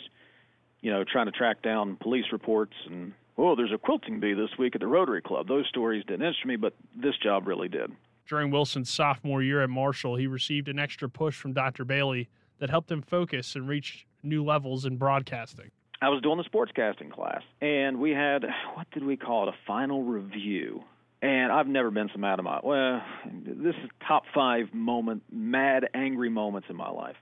you 0.82 0.92
know, 0.92 1.04
trying 1.04 1.28
to 1.28 1.32
track 1.32 1.62
down 1.62 1.98
police 1.98 2.26
reports 2.32 2.74
and 2.88 3.14
oh, 3.38 3.56
there's 3.56 3.72
a 3.74 3.78
quilting 3.78 4.20
bee 4.20 4.34
this 4.34 4.50
week 4.60 4.76
at 4.76 4.82
the 4.82 4.88
Rotary 4.88 5.22
Club. 5.22 5.48
Those 5.48 5.68
stories 5.68 6.04
didn't 6.06 6.22
interest 6.22 6.46
me, 6.46 6.56
but 6.56 6.74
this 6.96 7.18
job 7.18 7.48
really 7.48 7.68
did. 7.68 7.92
During 8.28 8.52
Wilson's 8.52 8.90
sophomore 8.90 9.42
year 9.42 9.62
at 9.62 9.70
Marshall, 9.70 10.16
he 10.16 10.28
received 10.28 10.68
an 10.68 10.80
extra 10.80 11.10
push 11.10 11.36
from 11.36 11.54
Dr. 11.54 11.84
Bailey 11.84 12.30
that 12.60 12.70
helped 12.70 12.92
him 12.92 13.02
focus 13.02 13.56
and 13.56 13.68
reach 13.68 14.06
new 14.24 14.44
levels 14.44 14.86
in 14.86 14.98
broadcasting. 14.98 15.72
I 16.02 16.10
was 16.10 16.22
doing 16.22 16.38
the 16.38 16.44
sportscasting 16.44 17.12
class, 17.12 17.42
and 17.62 18.00
we 18.00 18.12
had 18.12 18.44
what 18.74 18.90
did 18.92 19.04
we 19.04 19.18
call 19.18 19.48
it? 19.48 19.54
A 19.54 19.58
final 19.68 20.04
review. 20.04 20.84
And 21.22 21.52
I've 21.52 21.68
never 21.68 21.92
been 21.92 22.10
so 22.14 22.20
mad 22.20 22.40
at 22.40 22.44
my 22.44 22.60
well. 22.64 23.02
This 23.26 23.76
is 23.76 23.90
top 24.08 24.24
five 24.34 24.74
moment, 24.74 25.24
mad, 25.32 25.88
angry 25.94 26.30
moments 26.30 26.68
in 26.70 26.76
my 26.76 26.90
life. 26.90 27.16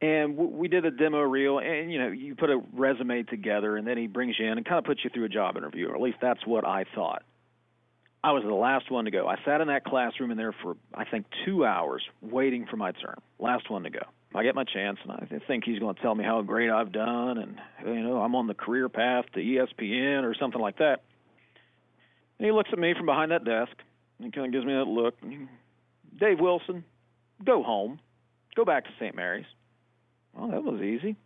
And 0.00 0.36
we 0.36 0.68
did 0.68 0.84
a 0.84 0.90
demo 0.90 1.20
reel, 1.20 1.58
and 1.58 1.92
you 1.92 1.98
know, 1.98 2.08
you 2.08 2.34
put 2.34 2.50
a 2.50 2.60
resume 2.72 3.24
together, 3.24 3.76
and 3.76 3.86
then 3.86 3.96
he 3.96 4.06
brings 4.06 4.36
you 4.38 4.46
in 4.46 4.56
and 4.56 4.64
kind 4.66 4.78
of 4.78 4.84
puts 4.84 5.00
you 5.02 5.10
through 5.10 5.24
a 5.24 5.28
job 5.28 5.56
interview, 5.56 5.88
or 5.88 5.94
at 5.94 6.00
least 6.00 6.18
that's 6.20 6.44
what 6.46 6.64
I 6.64 6.84
thought. 6.94 7.22
I 8.22 8.32
was 8.32 8.42
the 8.42 8.54
last 8.54 8.90
one 8.90 9.04
to 9.04 9.10
go. 9.10 9.28
I 9.28 9.36
sat 9.44 9.60
in 9.60 9.68
that 9.68 9.84
classroom 9.84 10.30
in 10.30 10.36
there 10.36 10.54
for 10.62 10.76
I 10.92 11.04
think 11.04 11.26
two 11.44 11.64
hours 11.64 12.02
waiting 12.20 12.66
for 12.68 12.76
my 12.76 12.92
turn. 12.92 13.20
Last 13.38 13.70
one 13.70 13.84
to 13.84 13.90
go. 13.90 14.00
I 14.34 14.42
get 14.42 14.54
my 14.54 14.64
chance, 14.64 14.98
and 15.02 15.12
I 15.12 15.46
think 15.46 15.64
he's 15.64 15.78
going 15.78 15.94
to 15.94 16.02
tell 16.02 16.14
me 16.14 16.24
how 16.24 16.42
great 16.42 16.70
I've 16.70 16.92
done, 16.92 17.38
and 17.38 17.60
you 17.86 18.02
know 18.02 18.20
I'm 18.20 18.34
on 18.34 18.46
the 18.46 18.54
career 18.54 18.88
path 18.88 19.24
to 19.34 19.40
ESPN 19.40 20.24
or 20.24 20.34
something 20.34 20.60
like 20.60 20.78
that. 20.78 21.02
And 22.38 22.46
he 22.46 22.52
looks 22.52 22.70
at 22.72 22.78
me 22.78 22.94
from 22.96 23.06
behind 23.06 23.32
that 23.32 23.44
desk, 23.44 23.72
and 24.18 24.26
he 24.26 24.30
kind 24.30 24.46
of 24.46 24.52
gives 24.52 24.64
me 24.64 24.74
that 24.74 24.86
look. 24.86 25.14
Dave 26.18 26.40
Wilson, 26.40 26.84
go 27.44 27.62
home, 27.62 28.00
go 28.54 28.64
back 28.64 28.84
to 28.84 28.90
St. 28.98 29.14
Mary's. 29.14 29.46
Well, 30.34 30.50
that 30.50 30.62
was 30.62 30.80
easy. 30.80 31.16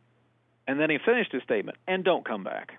And 0.67 0.81
then 0.81 0.91
he 0.91 0.99
finished 1.05 1.33
his 1.33 1.43
statement, 1.43 1.77
and 1.87 2.05
don't 2.05 2.25
come 2.25 2.45
back. 2.45 2.73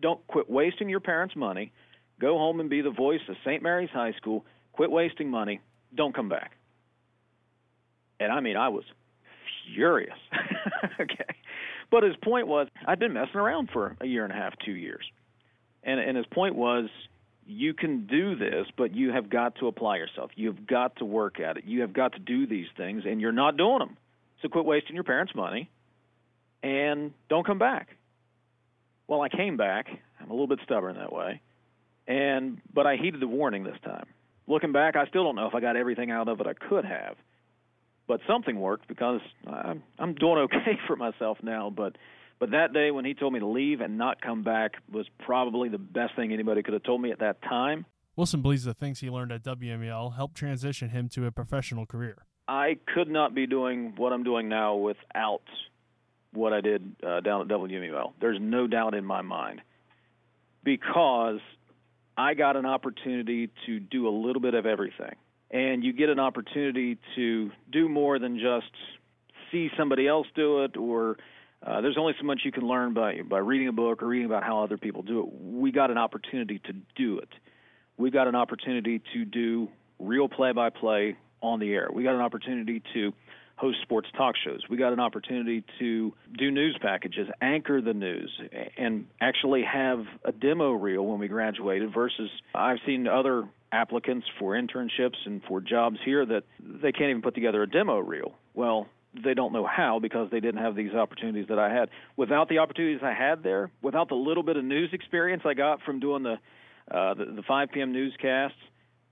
Don't 0.00 0.24
quit 0.28 0.48
wasting 0.48 0.88
your 0.88 1.00
parents' 1.00 1.34
money. 1.36 1.72
Go 2.20 2.38
home 2.38 2.60
and 2.60 2.70
be 2.70 2.80
the 2.80 2.90
voice 2.90 3.20
of 3.28 3.36
St. 3.44 3.62
Mary's 3.62 3.90
High 3.90 4.12
School. 4.12 4.44
Quit 4.72 4.90
wasting 4.90 5.30
money. 5.30 5.60
Don't 5.94 6.14
come 6.14 6.28
back. 6.28 6.52
And 8.20 8.32
I 8.32 8.40
mean, 8.40 8.56
I 8.56 8.68
was 8.68 8.84
furious. 9.74 10.18
okay. 11.00 11.24
But 11.90 12.02
his 12.02 12.16
point 12.22 12.46
was, 12.46 12.68
I'd 12.86 12.98
been 12.98 13.12
messing 13.12 13.36
around 13.36 13.70
for 13.72 13.96
a 14.00 14.06
year 14.06 14.24
and 14.24 14.32
a 14.32 14.36
half, 14.36 14.54
two 14.64 14.72
years. 14.72 15.04
And, 15.82 15.98
and 16.00 16.16
his 16.16 16.26
point 16.26 16.54
was, 16.54 16.88
you 17.48 17.74
can 17.74 18.06
do 18.06 18.36
this, 18.36 18.66
but 18.76 18.94
you 18.94 19.12
have 19.12 19.30
got 19.30 19.56
to 19.56 19.66
apply 19.66 19.96
yourself. 19.96 20.30
You've 20.34 20.66
got 20.66 20.96
to 20.96 21.04
work 21.04 21.40
at 21.40 21.56
it. 21.56 21.64
You 21.64 21.80
have 21.80 21.92
got 21.92 22.12
to 22.12 22.18
do 22.18 22.46
these 22.46 22.66
things, 22.76 23.04
and 23.06 23.20
you're 23.20 23.32
not 23.32 23.56
doing 23.56 23.78
them. 23.78 23.96
So 24.42 24.48
quit 24.48 24.64
wasting 24.64 24.94
your 24.94 25.04
parents' 25.04 25.34
money 25.34 25.68
and 26.62 27.12
don't 27.28 27.46
come 27.46 27.58
back. 27.58 27.88
Well, 29.06 29.22
I 29.22 29.28
came 29.28 29.56
back. 29.56 29.86
I'm 30.20 30.30
a 30.30 30.32
little 30.32 30.46
bit 30.46 30.60
stubborn 30.64 30.96
that 30.96 31.12
way. 31.12 31.40
And 32.06 32.60
but 32.72 32.86
I 32.86 32.96
heeded 32.96 33.20
the 33.20 33.26
warning 33.26 33.64
this 33.64 33.78
time. 33.84 34.06
Looking 34.46 34.72
back, 34.72 34.96
I 34.96 35.06
still 35.06 35.24
don't 35.24 35.36
know 35.36 35.46
if 35.46 35.54
I 35.54 35.60
got 35.60 35.76
everything 35.76 36.10
out 36.10 36.28
of 36.28 36.40
it 36.40 36.46
I 36.46 36.54
could 36.54 36.84
have 36.84 37.16
but 38.08 38.20
something 38.26 38.58
worked 38.58 38.88
because 38.88 39.20
I'm 39.46 39.84
I'm 39.98 40.14
doing 40.14 40.38
okay 40.38 40.78
for 40.88 40.96
myself 40.96 41.38
now. 41.42 41.70
But 41.70 41.96
but 42.38 42.50
that 42.52 42.72
day 42.72 42.90
when 42.90 43.04
he 43.04 43.14
told 43.14 43.32
me 43.32 43.40
to 43.40 43.46
leave 43.46 43.80
and 43.80 43.98
not 43.98 44.20
come 44.20 44.42
back 44.42 44.72
was 44.90 45.06
probably 45.18 45.68
the 45.68 45.78
best 45.78 46.14
thing 46.16 46.32
anybody 46.32 46.62
could 46.62 46.74
have 46.74 46.82
told 46.82 47.00
me 47.00 47.10
at 47.10 47.18
that 47.20 47.42
time. 47.42 47.84
Wilson 48.16 48.42
believes 48.42 48.64
the 48.64 48.74
things 48.74 49.00
he 49.00 49.10
learned 49.10 49.32
at 49.32 49.42
WMUL 49.42 50.16
helped 50.16 50.36
transition 50.36 50.90
him 50.90 51.08
to 51.10 51.26
a 51.26 51.30
professional 51.30 51.86
career. 51.86 52.26
I 52.48 52.78
could 52.94 53.08
not 53.08 53.34
be 53.34 53.46
doing 53.46 53.94
what 53.96 54.12
I'm 54.12 54.24
doing 54.24 54.48
now 54.48 54.74
without 54.76 55.42
what 56.32 56.52
I 56.52 56.60
did 56.60 56.96
uh, 57.06 57.20
down 57.20 57.42
at 57.42 57.48
WMUL. 57.48 58.12
There's 58.20 58.38
no 58.40 58.66
doubt 58.66 58.94
in 58.94 59.04
my 59.04 59.22
mind 59.22 59.60
because 60.64 61.40
I 62.16 62.34
got 62.34 62.56
an 62.56 62.66
opportunity 62.66 63.50
to 63.66 63.80
do 63.80 64.08
a 64.08 64.10
little 64.10 64.42
bit 64.42 64.54
of 64.54 64.66
everything 64.66 65.14
and 65.50 65.82
you 65.82 65.92
get 65.92 66.08
an 66.08 66.18
opportunity 66.18 66.98
to 67.16 67.50
do 67.70 67.88
more 67.88 68.18
than 68.18 68.38
just 68.38 68.70
see 69.50 69.70
somebody 69.76 70.06
else 70.06 70.26
do 70.34 70.64
it 70.64 70.76
or 70.76 71.16
uh, 71.66 71.80
there's 71.80 71.98
only 71.98 72.14
so 72.18 72.24
much 72.24 72.40
you 72.44 72.52
can 72.52 72.66
learn 72.66 72.94
by 72.94 73.22
by 73.22 73.38
reading 73.38 73.68
a 73.68 73.72
book 73.72 74.02
or 74.02 74.06
reading 74.06 74.26
about 74.26 74.44
how 74.44 74.62
other 74.62 74.78
people 74.78 75.02
do 75.02 75.20
it. 75.20 75.26
We 75.40 75.72
got 75.72 75.90
an 75.90 75.98
opportunity 75.98 76.60
to 76.60 76.72
do 76.96 77.18
it. 77.18 77.28
We 77.96 78.10
got 78.10 78.28
an 78.28 78.36
opportunity 78.36 79.02
to 79.12 79.24
do 79.24 79.68
real 79.98 80.28
play-by-play 80.28 81.16
on 81.42 81.58
the 81.58 81.72
air. 81.72 81.88
We 81.92 82.04
got 82.04 82.14
an 82.14 82.20
opportunity 82.20 82.82
to 82.94 83.12
host 83.56 83.78
sports 83.82 84.08
talk 84.16 84.36
shows. 84.36 84.60
We 84.70 84.76
got 84.76 84.92
an 84.92 85.00
opportunity 85.00 85.64
to 85.80 86.14
do 86.36 86.50
news 86.50 86.78
packages, 86.80 87.28
anchor 87.40 87.80
the 87.80 87.92
news, 87.92 88.30
and 88.76 89.06
actually 89.20 89.64
have 89.64 90.04
a 90.24 90.30
demo 90.30 90.72
reel 90.72 91.04
when 91.04 91.18
we 91.18 91.26
graduated 91.26 91.92
versus 91.92 92.30
I've 92.54 92.78
seen 92.86 93.08
other 93.08 93.48
applicants 93.72 94.26
for 94.38 94.52
internships 94.52 95.16
and 95.26 95.42
for 95.48 95.60
jobs 95.60 95.98
here 96.04 96.24
that 96.24 96.44
they 96.60 96.92
can't 96.92 97.10
even 97.10 97.22
put 97.22 97.34
together 97.34 97.62
a 97.64 97.68
demo 97.68 97.98
reel. 97.98 98.32
Well, 98.54 98.86
they 99.24 99.34
don't 99.34 99.52
know 99.52 99.66
how 99.66 99.98
because 99.98 100.30
they 100.30 100.40
didn't 100.40 100.62
have 100.62 100.74
these 100.74 100.92
opportunities 100.92 101.46
that 101.48 101.58
I 101.58 101.72
had. 101.72 101.88
Without 102.16 102.48
the 102.48 102.58
opportunities 102.58 103.00
I 103.02 103.12
had 103.12 103.42
there, 103.42 103.70
without 103.82 104.08
the 104.08 104.14
little 104.14 104.42
bit 104.42 104.56
of 104.56 104.64
news 104.64 104.90
experience 104.92 105.42
I 105.44 105.54
got 105.54 105.82
from 105.82 106.00
doing 106.00 106.22
the 106.22 106.36
uh, 106.90 107.12
the, 107.12 107.26
the 107.26 107.42
5 107.46 107.68
p.m. 107.70 107.92
newscasts, 107.92 108.56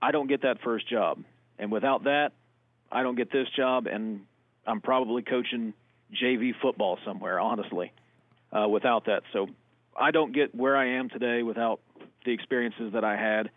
I 0.01 0.11
don't 0.11 0.27
get 0.27 0.41
that 0.41 0.57
first 0.63 0.89
job. 0.89 1.23
And 1.59 1.71
without 1.71 2.05
that, 2.05 2.31
I 2.91 3.03
don't 3.03 3.15
get 3.15 3.31
this 3.31 3.47
job, 3.55 3.85
and 3.85 4.21
I'm 4.65 4.81
probably 4.81 5.21
coaching 5.21 5.73
JV 6.11 6.53
football 6.59 6.97
somewhere, 7.05 7.39
honestly, 7.39 7.91
uh, 8.51 8.67
without 8.67 9.05
that. 9.05 9.21
So 9.31 9.47
I 9.95 10.09
don't 10.09 10.33
get 10.33 10.55
where 10.55 10.75
I 10.75 10.97
am 10.97 11.09
today 11.09 11.43
without 11.43 11.79
the 12.25 12.31
experiences 12.31 12.93
that 12.93 13.03
I 13.03 13.15
had 13.15 13.51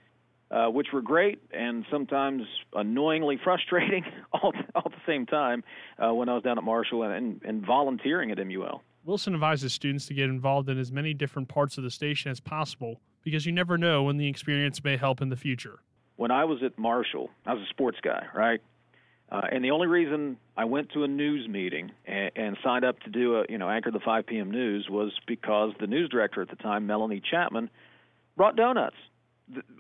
uh, 0.51 0.67
which 0.67 0.89
were 0.93 1.03
great 1.03 1.41
and 1.53 1.85
sometimes 1.91 2.43
annoyingly 2.75 3.39
frustrating 3.45 4.05
all, 4.33 4.53
all 4.75 4.83
at 4.87 4.93
the 4.93 5.03
same 5.07 5.27
time 5.27 5.63
uh, 5.99 6.13
when 6.13 6.29
I 6.29 6.35
was 6.35 6.43
down 6.43 6.59
at 6.59 6.65
Marshall 6.65 7.03
and, 7.05 7.13
and, 7.13 7.43
and 7.45 7.67
volunteering 7.67 8.31
at 8.31 8.39
MUL. 8.47 8.83
Wilson 9.05 9.35
advises 9.35 9.73
students 9.73 10.07
to 10.07 10.15
get 10.15 10.29
involved 10.29 10.69
in 10.69 10.79
as 10.79 10.93
many 10.93 11.15
different 11.15 11.49
parts 11.49 11.79
of 11.79 11.85
the 11.85 11.91
station 11.91 12.31
as 12.31 12.39
possible 12.39 13.01
because 13.23 13.47
you 13.47 13.53
never 13.53 13.79
know 13.79 14.03
when 14.03 14.17
the 14.17 14.29
experience 14.29 14.83
may 14.85 14.97
help 14.97 15.23
in 15.23 15.29
the 15.29 15.37
future. 15.37 15.81
When 16.17 16.31
I 16.31 16.45
was 16.45 16.63
at 16.63 16.79
Marshall, 16.79 17.31
I 17.47 17.55
was 17.55 17.63
a 17.63 17.71
sports 17.71 17.99
guy, 18.03 18.27
right? 18.35 18.61
Uh, 19.33 19.43
and 19.53 19.65
the 19.65 19.71
only 19.71 19.87
reason 19.87 20.37
I 20.57 20.65
went 20.65 20.91
to 20.93 21.05
a 21.05 21.09
news 21.09 21.49
meeting 21.49 21.93
and, 22.05 22.31
and 22.35 22.57
signed 22.65 22.85
up 22.85 23.01
to 23.01 23.11
do 23.11 23.37
a, 23.37 23.45
you 23.49 23.59
know, 23.59 23.71
anchor 23.71 23.91
the 23.91 24.01
5 24.01 24.27
p.m. 24.27 24.51
news 24.51 24.89
was 24.91 25.13
because 25.27 25.73
the 25.81 25.87
news 25.87 26.09
director 26.09 26.43
at 26.43 26.51
the 26.51 26.57
time, 26.57 26.87
Melanie 26.87 27.23
Chapman, 27.31 27.71
brought 28.37 28.57
donuts 28.57 28.97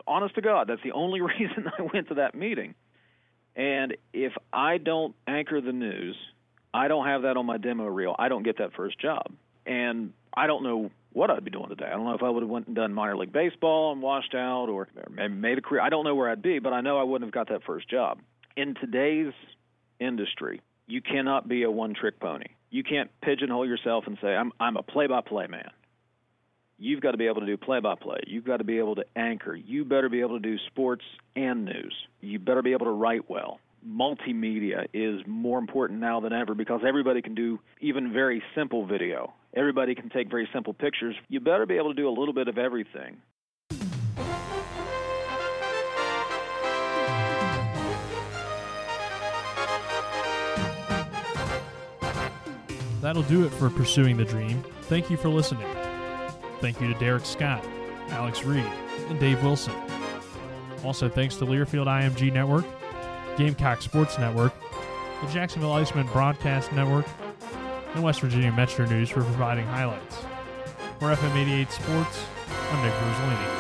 honest 0.07 0.35
to 0.37 0.41
God, 0.41 0.69
that's 0.69 0.83
the 0.83 0.93
only 0.93 1.21
reason 1.39 1.71
I 1.79 1.83
went 1.83 2.09
to 2.09 2.15
that 2.15 2.35
meeting. 2.35 2.75
And 3.57 3.97
if 4.13 4.33
I 4.53 4.79
don't 4.79 5.15
anchor 5.27 5.61
the 5.61 5.73
news, 5.73 6.17
I 6.73 6.89
don't 6.89 7.07
have 7.07 7.23
that 7.23 7.37
on 7.37 7.47
my 7.47 7.57
demo 7.57 7.87
reel. 7.87 8.15
I 8.19 8.29
don't 8.29 8.43
get 8.43 8.59
that 8.59 8.73
first 8.75 8.99
job. 9.01 9.27
And 9.67 10.13
I 10.35 10.47
don't 10.47 10.63
know 10.63 10.91
what 11.13 11.31
I'd 11.31 11.45
be 11.45 11.51
doing 11.51 11.69
today. 11.69 11.87
I 11.87 11.91
don't 11.91 12.05
know 12.05 12.15
if 12.15 12.23
I 12.23 12.31
would 12.31 12.43
have 12.43 12.51
went 12.51 12.69
and 12.69 12.77
done 12.77 12.95
minor 12.95 13.17
league 13.17 13.33
baseball 13.33 13.93
and 13.93 14.01
washed 14.01 14.35
out 14.35 14.69
or 14.69 14.89
made 15.29 15.59
a 15.59 15.61
career. 15.61 15.81
I 15.81 15.89
don't 15.89 16.05
know 16.05 16.15
where 16.15 16.31
I'd 16.31 16.43
be, 16.43 16.61
but 16.61 16.73
I 16.73 16.81
know 16.81 16.99
I 16.99 17.03
wouldn't 17.03 17.29
have 17.29 17.35
got 17.35 17.53
that 17.53 17.65
first 17.65 17.89
job. 17.91 18.21
In 18.57 18.75
today's 18.75 19.33
industry, 19.99 20.61
you 20.87 21.03
cannot 21.03 21.49
be 21.49 21.65
a 21.65 21.71
one-trick 21.71 22.21
pony. 22.21 22.47
You 22.71 22.85
can't 22.85 23.11
pigeonhole 23.23 23.67
yourself 23.67 24.05
and 24.07 24.17
say 24.23 24.29
I'm 24.29 24.53
I'm 24.61 24.77
a 24.77 24.83
play-by-play 24.83 25.49
man 25.49 25.71
you've 26.81 27.01
got 27.01 27.13
to 27.13 27.19
be 27.19 27.27
able 27.27 27.41
to 27.41 27.47
do 27.47 27.57
play 27.57 27.79
by 27.79 27.95
play. 27.95 28.19
You've 28.27 28.45
got 28.45 28.57
to 28.57 28.65
be 28.65 28.79
able 28.79 28.97
to 28.97 29.05
anchor. 29.15 29.55
You 29.55 29.85
better 29.85 30.09
be 30.09 30.21
able 30.21 30.41
to 30.41 30.43
do 30.43 30.57
sports 30.67 31.05
and 31.37 31.65
news. 31.65 31.95
You 32.21 32.39
better 32.39 32.63
be 32.63 32.73
able 32.73 32.87
to 32.87 32.93
write 32.93 33.29
well. 33.31 33.61
Multimedia 33.87 34.87
is 34.93 35.21
more 35.27 35.59
important 35.59 36.01
now 36.01 36.21
than 36.21 36.33
ever 36.33 36.55
because 36.55 36.81
everybody 36.87 37.23
can 37.23 37.35
do 37.35 37.61
even 37.81 38.13
very 38.13 38.43
simple 38.55 38.85
video. 38.87 39.33
Everybody 39.55 39.95
can 39.95 40.09
take 40.11 40.31
very 40.31 40.49
simple 40.53 40.75
pictures. 40.75 41.15
You 41.29 41.41
better 41.41 41.67
be 41.67 41.77
able 41.77 41.95
to 41.95 42.01
do 42.01 42.09
a 42.09 42.11
little 42.11 42.35
bit 42.35 42.49
of 42.49 42.59
everything. 42.59 43.19
That'll 53.01 53.23
do 53.23 53.47
it 53.47 53.51
for 53.51 53.71
Pursuing 53.71 54.19
the 54.19 54.27
Dream. 54.27 54.63
Thank 54.83 55.09
you 55.11 55.17
for 55.17 55.31
listening. 55.31 55.67
Thank 56.61 56.81
you 56.81 56.93
to 56.93 56.99
Derek 56.99 57.25
Scott, 57.25 57.65
Alex 58.11 58.45
Reed, 58.45 58.65
and 59.09 59.19
Dave 59.19 59.43
Wilson. 59.43 59.75
Also, 60.85 61.09
thanks 61.09 61.37
to 61.37 61.47
Learfield 61.47 61.87
IMG 61.87 62.33
Network, 62.33 62.65
Gamecock 63.37 63.83
Sports 63.83 64.19
Network, 64.19 64.53
the 65.23 65.33
Jacksonville 65.33 65.73
Icemen 65.73 66.11
Broadcast 66.13 66.73
Network, 66.73 67.07
and 67.95 68.03
West 68.03 68.21
Virginia 68.21 68.53
Metro 68.53 68.87
News 68.87 69.11
for 69.11 69.23
providing 69.23 69.67
highlights. 69.67 70.17
For 70.99 71.15
FM 71.15 71.35
88 71.37 71.71
Sports, 71.71 72.25
I'm 72.71 72.85
Nick 72.85 73.60